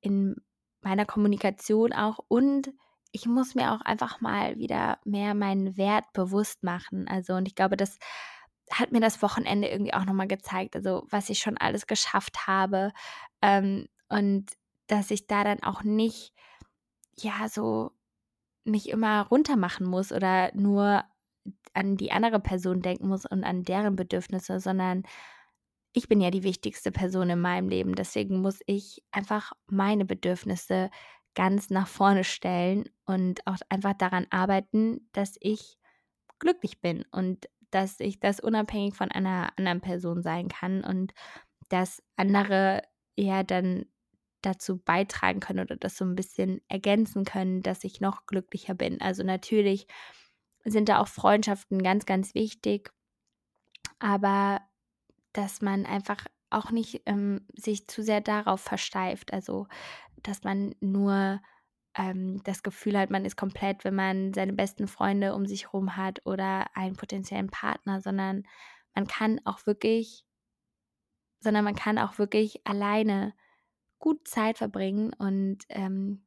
in 0.00 0.36
meiner 0.80 1.06
Kommunikation 1.06 1.92
auch. 1.92 2.18
Und 2.28 2.72
ich 3.12 3.26
muss 3.26 3.54
mir 3.54 3.72
auch 3.72 3.80
einfach 3.80 4.20
mal 4.20 4.56
wieder 4.58 4.98
mehr 5.04 5.34
meinen 5.34 5.76
Wert 5.76 6.12
bewusst 6.12 6.62
machen. 6.62 7.08
Also, 7.08 7.34
und 7.34 7.48
ich 7.48 7.54
glaube, 7.54 7.76
das 7.76 7.98
hat 8.70 8.92
mir 8.92 9.00
das 9.00 9.22
Wochenende 9.22 9.68
irgendwie 9.68 9.94
auch 9.94 10.04
nochmal 10.04 10.26
gezeigt, 10.26 10.76
also 10.76 11.06
was 11.10 11.30
ich 11.30 11.38
schon 11.38 11.56
alles 11.56 11.86
geschafft 11.86 12.46
habe. 12.46 12.92
Ähm, 13.42 13.88
und 14.08 14.50
dass 14.86 15.10
ich 15.10 15.26
da 15.26 15.44
dann 15.44 15.62
auch 15.62 15.82
nicht, 15.82 16.32
ja, 17.16 17.48
so 17.48 17.92
mich 18.64 18.88
immer 18.88 19.26
runter 19.28 19.56
machen 19.56 19.86
muss 19.86 20.12
oder 20.12 20.52
nur 20.54 21.04
an 21.74 21.96
die 21.96 22.12
andere 22.12 22.40
Person 22.40 22.80
denken 22.82 23.08
muss 23.08 23.26
und 23.26 23.44
an 23.44 23.62
deren 23.62 23.96
Bedürfnisse, 23.96 24.60
sondern 24.60 25.04
ich 25.92 26.08
bin 26.08 26.20
ja 26.20 26.30
die 26.30 26.42
wichtigste 26.42 26.92
Person 26.92 27.30
in 27.30 27.40
meinem 27.40 27.68
Leben. 27.68 27.94
Deswegen 27.94 28.40
muss 28.42 28.60
ich 28.66 29.02
einfach 29.12 29.52
meine 29.66 30.04
Bedürfnisse 30.04 30.90
ganz 31.34 31.70
nach 31.70 31.88
vorne 31.88 32.24
stellen 32.24 32.88
und 33.04 33.46
auch 33.46 33.56
einfach 33.68 33.94
daran 33.94 34.26
arbeiten, 34.30 35.08
dass 35.12 35.36
ich 35.40 35.78
glücklich 36.38 36.80
bin 36.80 37.04
und 37.12 37.48
dass 37.70 38.00
ich 38.00 38.20
das 38.20 38.40
unabhängig 38.40 38.94
von 38.94 39.10
einer 39.10 39.50
anderen 39.56 39.80
Person 39.80 40.22
sein 40.22 40.48
kann 40.48 40.84
und 40.84 41.12
dass 41.68 42.02
andere 42.16 42.82
eher 43.16 43.44
dann 43.44 43.86
dazu 44.42 44.78
beitragen 44.78 45.40
können 45.40 45.60
oder 45.60 45.76
das 45.76 45.96
so 45.96 46.04
ein 46.04 46.14
bisschen 46.14 46.60
ergänzen 46.68 47.24
können, 47.24 47.62
dass 47.62 47.84
ich 47.84 48.00
noch 48.00 48.26
glücklicher 48.26 48.74
bin. 48.74 49.00
Also 49.00 49.22
natürlich 49.22 49.86
sind 50.66 50.88
da 50.88 51.00
auch 51.00 51.08
Freundschaften 51.08 51.82
ganz, 51.82 52.06
ganz 52.06 52.34
wichtig, 52.34 52.92
aber 53.98 54.60
dass 55.32 55.62
man 55.62 55.86
einfach 55.86 56.26
auch 56.50 56.70
nicht 56.70 57.02
ähm, 57.06 57.46
sich 57.54 57.88
zu 57.88 58.02
sehr 58.02 58.20
darauf 58.20 58.60
versteift. 58.60 59.32
Also 59.32 59.66
dass 60.22 60.42
man 60.42 60.74
nur 60.80 61.40
ähm, 61.96 62.42
das 62.44 62.62
Gefühl 62.62 62.98
hat, 62.98 63.10
man 63.10 63.24
ist 63.24 63.36
komplett, 63.36 63.84
wenn 63.84 63.94
man 63.94 64.34
seine 64.34 64.52
besten 64.52 64.88
Freunde 64.88 65.34
um 65.34 65.46
sich 65.46 65.64
herum 65.64 65.96
hat 65.96 66.24
oder 66.24 66.66
einen 66.74 66.96
potenziellen 66.96 67.48
Partner, 67.48 68.00
sondern 68.00 68.44
man 68.94 69.06
kann 69.06 69.40
auch 69.44 69.66
wirklich, 69.66 70.24
sondern 71.40 71.64
man 71.64 71.74
kann 71.74 71.98
auch 71.98 72.18
wirklich 72.18 72.66
alleine 72.66 73.34
gut 73.98 74.26
Zeit 74.28 74.58
verbringen 74.58 75.12
und 75.14 75.58
ähm, 75.68 76.25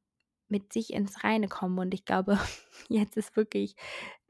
mit 0.50 0.74
sich 0.74 0.94
ins 0.94 1.24
Reine 1.24 1.48
kommen. 1.48 1.79
Und 1.79 1.94
ich 1.94 2.06
glaube, 2.06 2.39
jetzt 2.89 3.18
ist 3.18 3.36
wirklich 3.36 3.75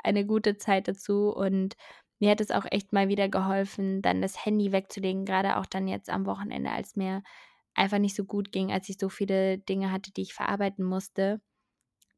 eine 0.04 0.26
gute 0.26 0.58
Zeit 0.58 0.88
dazu. 0.88 1.30
Und 1.30 1.76
mir 2.20 2.32
hat 2.32 2.42
es 2.42 2.52
auch 2.52 2.66
echt 2.70 2.94
mal 2.94 3.08
wieder 3.08 3.30
geholfen, 3.30 4.02
dann 4.02 4.22
das 4.22 4.46
Handy 4.46 4.72
wegzulegen, 4.72 5.26
gerade 5.26 5.58
auch 5.58 5.66
dann 5.66 5.88
jetzt 5.88 6.10
am 6.10 6.26
Wochenende, 6.26 6.72
als 6.72 6.96
mir 6.96 7.24
einfach 7.74 7.98
nicht 8.00 8.16
so 8.16 8.26
gut 8.26 8.52
ging, 8.52 8.72
als 8.72 8.90
ich 8.90 8.98
so 9.00 9.10
viele 9.10 9.58
Dinge 9.58 9.92
hatte, 9.92 10.12
die 10.12 10.24
ich 10.24 10.34
verarbeiten 10.34 10.84
musste, 10.84 11.42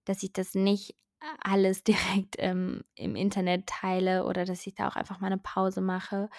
dass 0.06 0.24
ich 0.24 0.34
das 0.34 0.56
nicht 0.56 0.96
alles 1.40 1.84
direkt 1.84 2.36
ähm, 2.40 2.84
im 2.96 3.16
Internet 3.16 3.68
teile 3.68 4.26
oder 4.26 4.46
dass 4.46 4.66
ich 4.66 4.76
da 4.76 4.88
auch 4.88 4.96
einfach 4.96 5.20
mal 5.20 5.28
eine 5.28 5.38
Pause 5.38 5.82
mache 5.82 6.30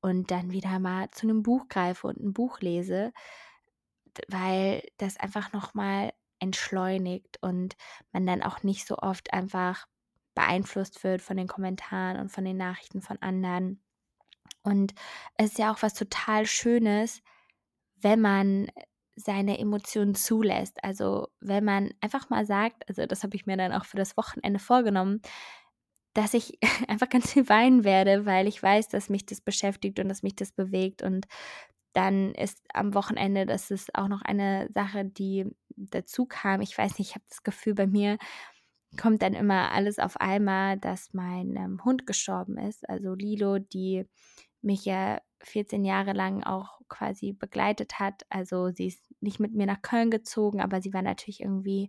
und 0.00 0.30
dann 0.30 0.52
wieder 0.52 0.78
mal 0.78 1.10
zu 1.12 1.26
einem 1.26 1.42
Buch 1.42 1.68
greife 1.68 2.08
und 2.08 2.18
ein 2.18 2.32
Buch 2.32 2.60
lese, 2.60 3.12
weil 4.28 4.82
das 4.98 5.16
einfach 5.16 5.52
nochmal 5.52 6.12
entschleunigt 6.44 7.38
und 7.42 7.76
man 8.12 8.26
dann 8.26 8.42
auch 8.42 8.62
nicht 8.62 8.86
so 8.86 8.98
oft 8.98 9.32
einfach 9.32 9.86
beeinflusst 10.34 11.02
wird 11.04 11.22
von 11.22 11.36
den 11.36 11.48
Kommentaren 11.48 12.18
und 12.18 12.30
von 12.30 12.44
den 12.44 12.56
Nachrichten 12.56 13.00
von 13.00 13.20
anderen. 13.20 13.80
Und 14.62 14.94
es 15.36 15.52
ist 15.52 15.58
ja 15.58 15.72
auch 15.72 15.82
was 15.82 15.94
total 15.94 16.46
Schönes, 16.46 17.22
wenn 17.96 18.20
man 18.20 18.68
seine 19.16 19.58
Emotionen 19.58 20.14
zulässt. 20.14 20.82
Also 20.82 21.28
wenn 21.40 21.64
man 21.64 21.94
einfach 22.00 22.30
mal 22.30 22.46
sagt, 22.46 22.88
also 22.88 23.06
das 23.06 23.22
habe 23.22 23.36
ich 23.36 23.46
mir 23.46 23.56
dann 23.56 23.72
auch 23.72 23.84
für 23.84 23.96
das 23.96 24.16
Wochenende 24.16 24.58
vorgenommen, 24.58 25.20
dass 26.14 26.34
ich 26.34 26.58
einfach 26.88 27.08
ganz 27.08 27.32
viel 27.32 27.48
weinen 27.48 27.84
werde, 27.84 28.26
weil 28.26 28.48
ich 28.48 28.62
weiß, 28.62 28.88
dass 28.88 29.10
mich 29.10 29.26
das 29.26 29.40
beschäftigt 29.40 30.00
und 30.00 30.08
dass 30.08 30.22
mich 30.22 30.36
das 30.36 30.52
bewegt. 30.52 31.02
Und 31.02 31.26
dann 31.92 32.34
ist 32.34 32.60
am 32.74 32.94
Wochenende, 32.94 33.46
das 33.46 33.70
ist 33.70 33.94
auch 33.94 34.08
noch 34.08 34.22
eine 34.22 34.68
Sache, 34.72 35.04
die 35.04 35.46
dazu 35.76 36.26
kam. 36.26 36.60
Ich 36.60 36.76
weiß 36.76 36.98
nicht, 36.98 37.10
ich 37.10 37.14
habe 37.14 37.24
das 37.28 37.42
Gefühl, 37.42 37.74
bei 37.74 37.86
mir 37.86 38.18
kommt 39.00 39.22
dann 39.22 39.34
immer 39.34 39.72
alles 39.72 39.98
auf 39.98 40.20
einmal, 40.20 40.78
dass 40.78 41.12
mein 41.12 41.56
ähm, 41.56 41.84
Hund 41.84 42.06
gestorben 42.06 42.58
ist. 42.58 42.88
Also 42.88 43.14
Lilo, 43.14 43.58
die 43.58 44.06
mich 44.62 44.84
ja 44.84 45.20
14 45.42 45.84
Jahre 45.84 46.12
lang 46.12 46.42
auch 46.42 46.80
quasi 46.88 47.32
begleitet 47.32 47.98
hat. 47.98 48.22
Also 48.30 48.70
sie 48.70 48.86
ist 48.86 49.02
nicht 49.20 49.40
mit 49.40 49.54
mir 49.54 49.66
nach 49.66 49.82
Köln 49.82 50.10
gezogen, 50.10 50.60
aber 50.60 50.80
sie 50.80 50.92
war 50.92 51.02
natürlich 51.02 51.40
irgendwie 51.40 51.88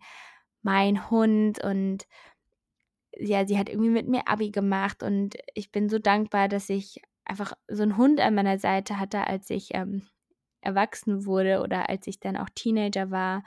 mein 0.61 1.09
Hund 1.09 1.63
und 1.63 2.07
ja, 3.17 3.45
sie 3.47 3.57
hat 3.57 3.69
irgendwie 3.69 3.91
mit 3.91 4.07
mir 4.07 4.27
Abi 4.27 4.51
gemacht 4.51 5.03
und 5.03 5.35
ich 5.53 5.71
bin 5.71 5.89
so 5.89 5.99
dankbar, 5.99 6.49
dass 6.49 6.69
ich 6.69 7.01
einfach 7.23 7.53
so 7.67 7.83
einen 7.83 7.97
Hund 7.97 8.19
an 8.19 8.35
meiner 8.35 8.59
Seite 8.59 8.99
hatte, 8.99 9.25
als 9.25 9.49
ich 9.49 9.69
ähm, 9.73 10.07
erwachsen 10.65 11.25
wurde 11.25 11.61
oder 11.61 11.89
als 11.89 12.07
ich 12.07 12.19
dann 12.19 12.37
auch 12.37 12.49
Teenager 12.53 13.11
war. 13.11 13.43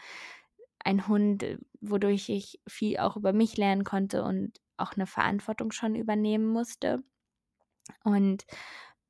Ein 0.85 1.09
Hund, 1.09 1.45
wodurch 1.81 2.29
ich 2.29 2.61
viel 2.67 2.99
auch 2.99 3.17
über 3.17 3.33
mich 3.33 3.57
lernen 3.57 3.85
konnte 3.85 4.23
und 4.23 4.61
auch 4.77 4.93
eine 4.95 5.07
Verantwortung 5.07 5.73
schon 5.73 5.95
übernehmen 5.97 6.47
musste. 6.47 7.03
Und 8.05 8.45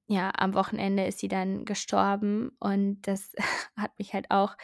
ja, 0.07 0.33
am 0.37 0.55
Wochenende 0.55 1.07
ist 1.07 1.19
sie 1.19 1.29
dann 1.29 1.65
gestorben 1.65 2.50
und 2.59 3.03
das 3.03 3.33
hat 3.77 3.97
mich 3.99 4.15
halt 4.15 4.31
auch 4.31 4.57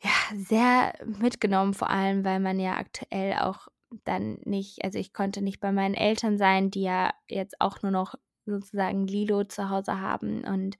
ja, 0.00 0.10
sehr 0.36 0.94
mitgenommen, 1.04 1.74
vor 1.74 1.90
allem, 1.90 2.24
weil 2.24 2.38
man 2.38 2.60
ja 2.60 2.76
aktuell 2.76 3.34
auch 3.40 3.66
dann 4.04 4.38
nicht, 4.44 4.84
also 4.84 4.98
ich 4.98 5.12
konnte 5.12 5.42
nicht 5.42 5.60
bei 5.60 5.72
meinen 5.72 5.94
Eltern 5.94 6.38
sein, 6.38 6.70
die 6.70 6.82
ja 6.82 7.12
jetzt 7.28 7.60
auch 7.60 7.82
nur 7.82 7.90
noch 7.90 8.14
sozusagen 8.46 9.06
Lilo 9.06 9.44
zu 9.44 9.70
Hause 9.70 10.00
haben 10.00 10.44
und 10.44 10.78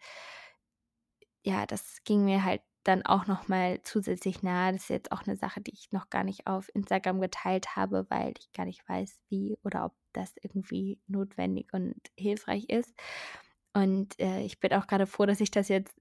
ja, 1.48 1.64
das 1.64 2.04
ging 2.04 2.26
mir 2.26 2.44
halt 2.44 2.60
dann 2.84 3.04
auch 3.06 3.26
nochmal 3.26 3.80
zusätzlich 3.82 4.42
nahe. 4.42 4.72
Das 4.72 4.82
ist 4.82 4.90
jetzt 4.90 5.12
auch 5.12 5.26
eine 5.26 5.36
Sache, 5.36 5.62
die 5.62 5.72
ich 5.72 5.92
noch 5.92 6.10
gar 6.10 6.24
nicht 6.24 6.46
auf 6.46 6.70
Instagram 6.74 7.20
geteilt 7.22 7.74
habe, 7.74 8.06
weil 8.10 8.34
ich 8.38 8.52
gar 8.52 8.66
nicht 8.66 8.86
weiß, 8.86 9.18
wie 9.30 9.58
oder 9.64 9.86
ob 9.86 9.94
das 10.12 10.34
irgendwie 10.42 10.98
notwendig 11.06 11.72
und 11.72 11.96
hilfreich 12.18 12.68
ist. 12.68 12.94
Und 13.72 14.18
äh, 14.20 14.42
ich 14.42 14.60
bin 14.60 14.74
auch 14.74 14.86
gerade 14.86 15.06
froh, 15.06 15.24
dass 15.24 15.40
ich 15.40 15.50
das 15.50 15.68
jetzt 15.68 15.94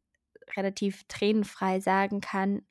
relativ 0.58 1.06
tränenfrei 1.08 1.80
sagen 1.80 2.20
kann, 2.20 2.64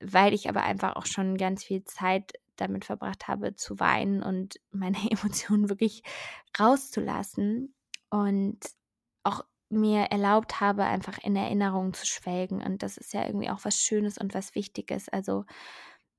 weil 0.00 0.34
ich 0.34 0.48
aber 0.48 0.62
einfach 0.62 0.94
auch 0.94 1.06
schon 1.06 1.36
ganz 1.36 1.64
viel 1.64 1.84
Zeit 1.84 2.32
damit 2.56 2.84
verbracht 2.84 3.26
habe 3.26 3.56
zu 3.56 3.80
weinen 3.80 4.22
und 4.22 4.60
meine 4.70 4.98
Emotionen 5.10 5.68
wirklich 5.68 6.04
rauszulassen 6.58 7.74
und 8.10 8.60
auch 9.24 9.44
mir 9.70 10.04
erlaubt 10.04 10.60
habe, 10.60 10.84
einfach 10.84 11.18
in 11.18 11.36
Erinnerungen 11.36 11.92
zu 11.92 12.06
schwelgen. 12.06 12.62
Und 12.62 12.82
das 12.82 12.96
ist 12.96 13.12
ja 13.12 13.26
irgendwie 13.26 13.50
auch 13.50 13.64
was 13.64 13.76
Schönes 13.76 14.18
und 14.18 14.34
was 14.34 14.54
Wichtiges. 14.54 15.08
Also 15.08 15.44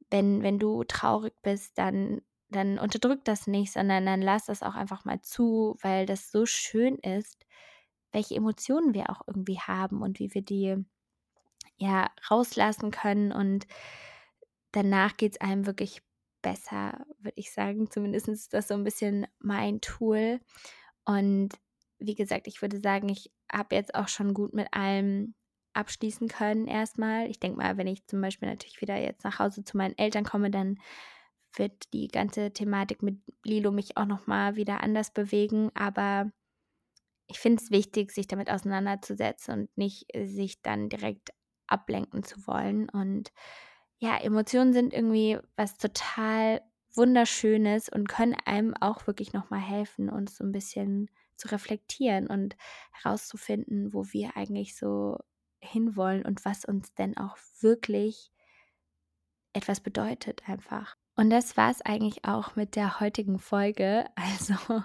wenn, 0.10 0.44
wenn 0.44 0.60
du 0.60 0.84
traurig 0.84 1.34
bist, 1.42 1.78
dann, 1.78 2.22
dann 2.50 2.80
unterdrück 2.80 3.24
das 3.26 3.48
nicht, 3.48 3.72
sondern 3.72 4.06
dann 4.06 4.22
lass 4.22 4.46
das 4.46 4.64
auch 4.64 4.76
einfach 4.76 5.06
mal 5.06 5.22
zu, 5.22 5.78
weil 5.82 6.06
das 6.06 6.32
so 6.32 6.46
schön 6.46 6.96
ist, 6.98 7.46
welche 8.12 8.36
Emotionen 8.36 8.94
wir 8.94 9.10
auch 9.10 9.22
irgendwie 9.28 9.60
haben 9.60 10.02
und 10.02 10.20
wie 10.20 10.34
wir 10.34 10.42
die 10.42 10.86
ja 11.78 12.10
rauslassen 12.30 12.92
können. 12.92 13.32
Und 13.32 13.68
danach 14.72 15.18
geht 15.18 15.34
es 15.34 15.42
einem 15.42 15.66
wirklich 15.66 16.02
besser, 16.42 17.06
würde 17.20 17.38
ich 17.38 17.52
sagen. 17.52 17.90
Zumindest 17.90 18.28
ist 18.28 18.54
das 18.54 18.68
so 18.68 18.74
ein 18.74 18.84
bisschen 18.84 19.28
mein 19.40 19.82
Tool. 19.82 20.40
Und 21.06 21.58
wie 22.00 22.16
gesagt, 22.16 22.48
ich 22.48 22.62
würde 22.62 22.80
sagen, 22.80 23.10
ich 23.10 23.32
habe 23.52 23.76
jetzt 23.76 23.96
auch 23.96 24.08
schon 24.08 24.34
gut 24.34 24.54
mit 24.54 24.74
allem 24.74 25.36
abschließen 25.74 26.28
können 26.28 26.68
erstmal. 26.68 27.30
Ich 27.30 27.40
denke 27.40 27.58
mal, 27.58 27.78
wenn 27.78 27.88
ich 27.88 28.06
zum 28.08 28.22
Beispiel 28.22 28.50
natürlich 28.50 28.82
wieder 28.82 28.98
jetzt 28.98 29.24
nach 29.24 29.40
Hause 29.40 29.64
zu 29.64 29.78
meinen 29.78 29.98
Eltern 29.98 30.24
komme, 30.24 30.50
dann 30.52 30.80
wird 31.56 31.94
die 31.94 32.08
ganze 32.08 32.52
Thematik 32.52 33.02
mit 33.02 33.20
Lilo 33.44 33.72
mich 33.72 33.98
auch 33.98 34.06
nochmal 34.06 34.56
wieder 34.56 34.82
anders 34.84 35.12
bewegen. 35.12 35.72
Aber 35.74 36.32
ich 37.28 37.40
finde 37.40 37.62
es 37.62 37.72
wichtig, 37.72 38.12
sich 38.12 38.28
damit 38.28 38.50
auseinanderzusetzen 38.50 39.54
und 39.54 39.78
nicht 39.78 40.08
sich 40.16 40.62
dann 40.62 40.90
direkt 40.90 41.30
ablenken 41.68 42.24
zu 42.24 42.46
wollen. 42.48 42.90
Und 42.90 43.32
ja, 44.00 44.18
Emotionen 44.18 44.74
sind 44.74 44.94
irgendwie 44.94 45.38
was 45.56 45.78
total 45.78 46.62
Wunderschönes 46.96 47.90
und 47.90 48.10
können 48.10 48.36
einem 48.46 48.74
auch 48.74 49.06
wirklich 49.08 49.34
nochmal 49.34 49.62
helfen, 49.62 50.10
uns 50.10 50.38
so 50.38 50.44
ein 50.44 50.52
bisschen 50.52 51.10
zu 51.40 51.48
reflektieren 51.50 52.28
und 52.28 52.56
herauszufinden, 52.92 53.94
wo 53.94 54.06
wir 54.12 54.38
eigentlich 54.38 54.78
so 54.78 55.18
hinwollen 55.62 56.26
und 56.26 56.46
was 56.46 56.66
uns 56.66 56.94
denn 56.94 57.18
auch 57.18 57.38
wirklich 57.62 58.32
etwas 59.54 59.80
bedeutet 59.80 60.48
einfach. 60.48 60.96
Und 61.16 61.30
das 61.32 61.58
war 61.58 61.70
es 61.70 61.82
eigentlich 61.82 62.24
auch 62.24 62.56
mit 62.56 62.76
der 62.76 63.00
heutigen 63.00 63.40
Folge. 63.40 64.06
Also 64.16 64.84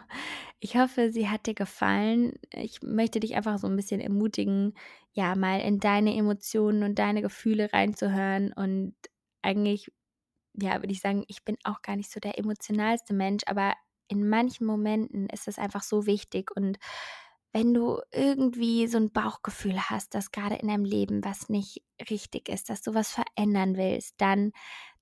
ich 0.58 0.76
hoffe, 0.76 1.12
sie 1.12 1.28
hat 1.28 1.46
dir 1.46 1.54
gefallen. 1.54 2.32
Ich 2.50 2.82
möchte 2.82 3.20
dich 3.20 3.36
einfach 3.36 3.58
so 3.58 3.68
ein 3.68 3.76
bisschen 3.76 4.00
ermutigen, 4.00 4.74
ja, 5.12 5.36
mal 5.36 5.60
in 5.60 5.78
deine 5.78 6.16
Emotionen 6.16 6.82
und 6.82 6.98
deine 6.98 7.22
Gefühle 7.22 7.72
reinzuhören. 7.72 8.52
Und 8.52 8.96
eigentlich, 9.42 9.92
ja, 10.54 10.80
würde 10.82 10.92
ich 10.92 11.00
sagen, 11.00 11.24
ich 11.28 11.44
bin 11.44 11.56
auch 11.64 11.82
gar 11.82 11.96
nicht 11.96 12.10
so 12.10 12.18
der 12.18 12.38
emotionalste 12.38 13.14
Mensch, 13.14 13.44
aber 13.46 13.74
in 14.08 14.28
manchen 14.28 14.66
Momenten 14.66 15.28
ist 15.28 15.48
es 15.48 15.58
einfach 15.58 15.82
so 15.82 16.06
wichtig. 16.06 16.50
Und 16.54 16.78
wenn 17.52 17.72
du 17.74 18.00
irgendwie 18.12 18.88
so 18.88 18.98
ein 18.98 19.12
Bauchgefühl 19.12 19.78
hast, 19.90 20.14
dass 20.14 20.32
gerade 20.32 20.56
in 20.56 20.68
deinem 20.68 20.84
Leben 20.84 21.24
was 21.24 21.48
nicht 21.48 21.82
richtig 22.10 22.48
ist, 22.48 22.70
dass 22.70 22.82
du 22.82 22.94
was 22.94 23.10
verändern 23.12 23.76
willst, 23.76 24.14
dann 24.18 24.52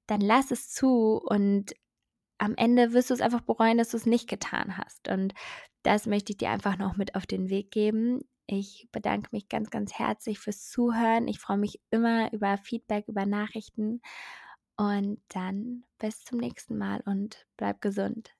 dann 0.06 0.20
lass 0.20 0.50
es 0.50 0.68
zu 0.70 1.20
und 1.24 1.72
am 2.38 2.54
Ende 2.56 2.92
wirst 2.92 3.10
du 3.10 3.14
es 3.14 3.20
einfach 3.20 3.42
bereuen, 3.42 3.78
dass 3.78 3.90
du 3.90 3.96
es 3.96 4.06
nicht 4.06 4.28
getan 4.28 4.76
hast. 4.76 5.08
Und 5.08 5.32
das 5.84 6.06
möchte 6.06 6.32
ich 6.32 6.38
dir 6.38 6.50
einfach 6.50 6.76
noch 6.76 6.96
mit 6.96 7.14
auf 7.14 7.26
den 7.26 7.48
Weg 7.50 7.70
geben. 7.70 8.22
Ich 8.46 8.88
bedanke 8.92 9.28
mich 9.32 9.48
ganz, 9.48 9.70
ganz 9.70 9.94
herzlich 9.94 10.40
fürs 10.40 10.68
Zuhören. 10.68 11.28
Ich 11.28 11.38
freue 11.38 11.58
mich 11.58 11.80
immer 11.90 12.32
über 12.32 12.58
Feedback, 12.58 13.06
über 13.08 13.26
Nachrichten. 13.26 14.02
Und 14.76 15.22
dann 15.28 15.84
bis 15.98 16.24
zum 16.24 16.38
nächsten 16.38 16.76
Mal 16.76 17.02
und 17.06 17.46
bleib 17.56 17.80
gesund. 17.80 18.34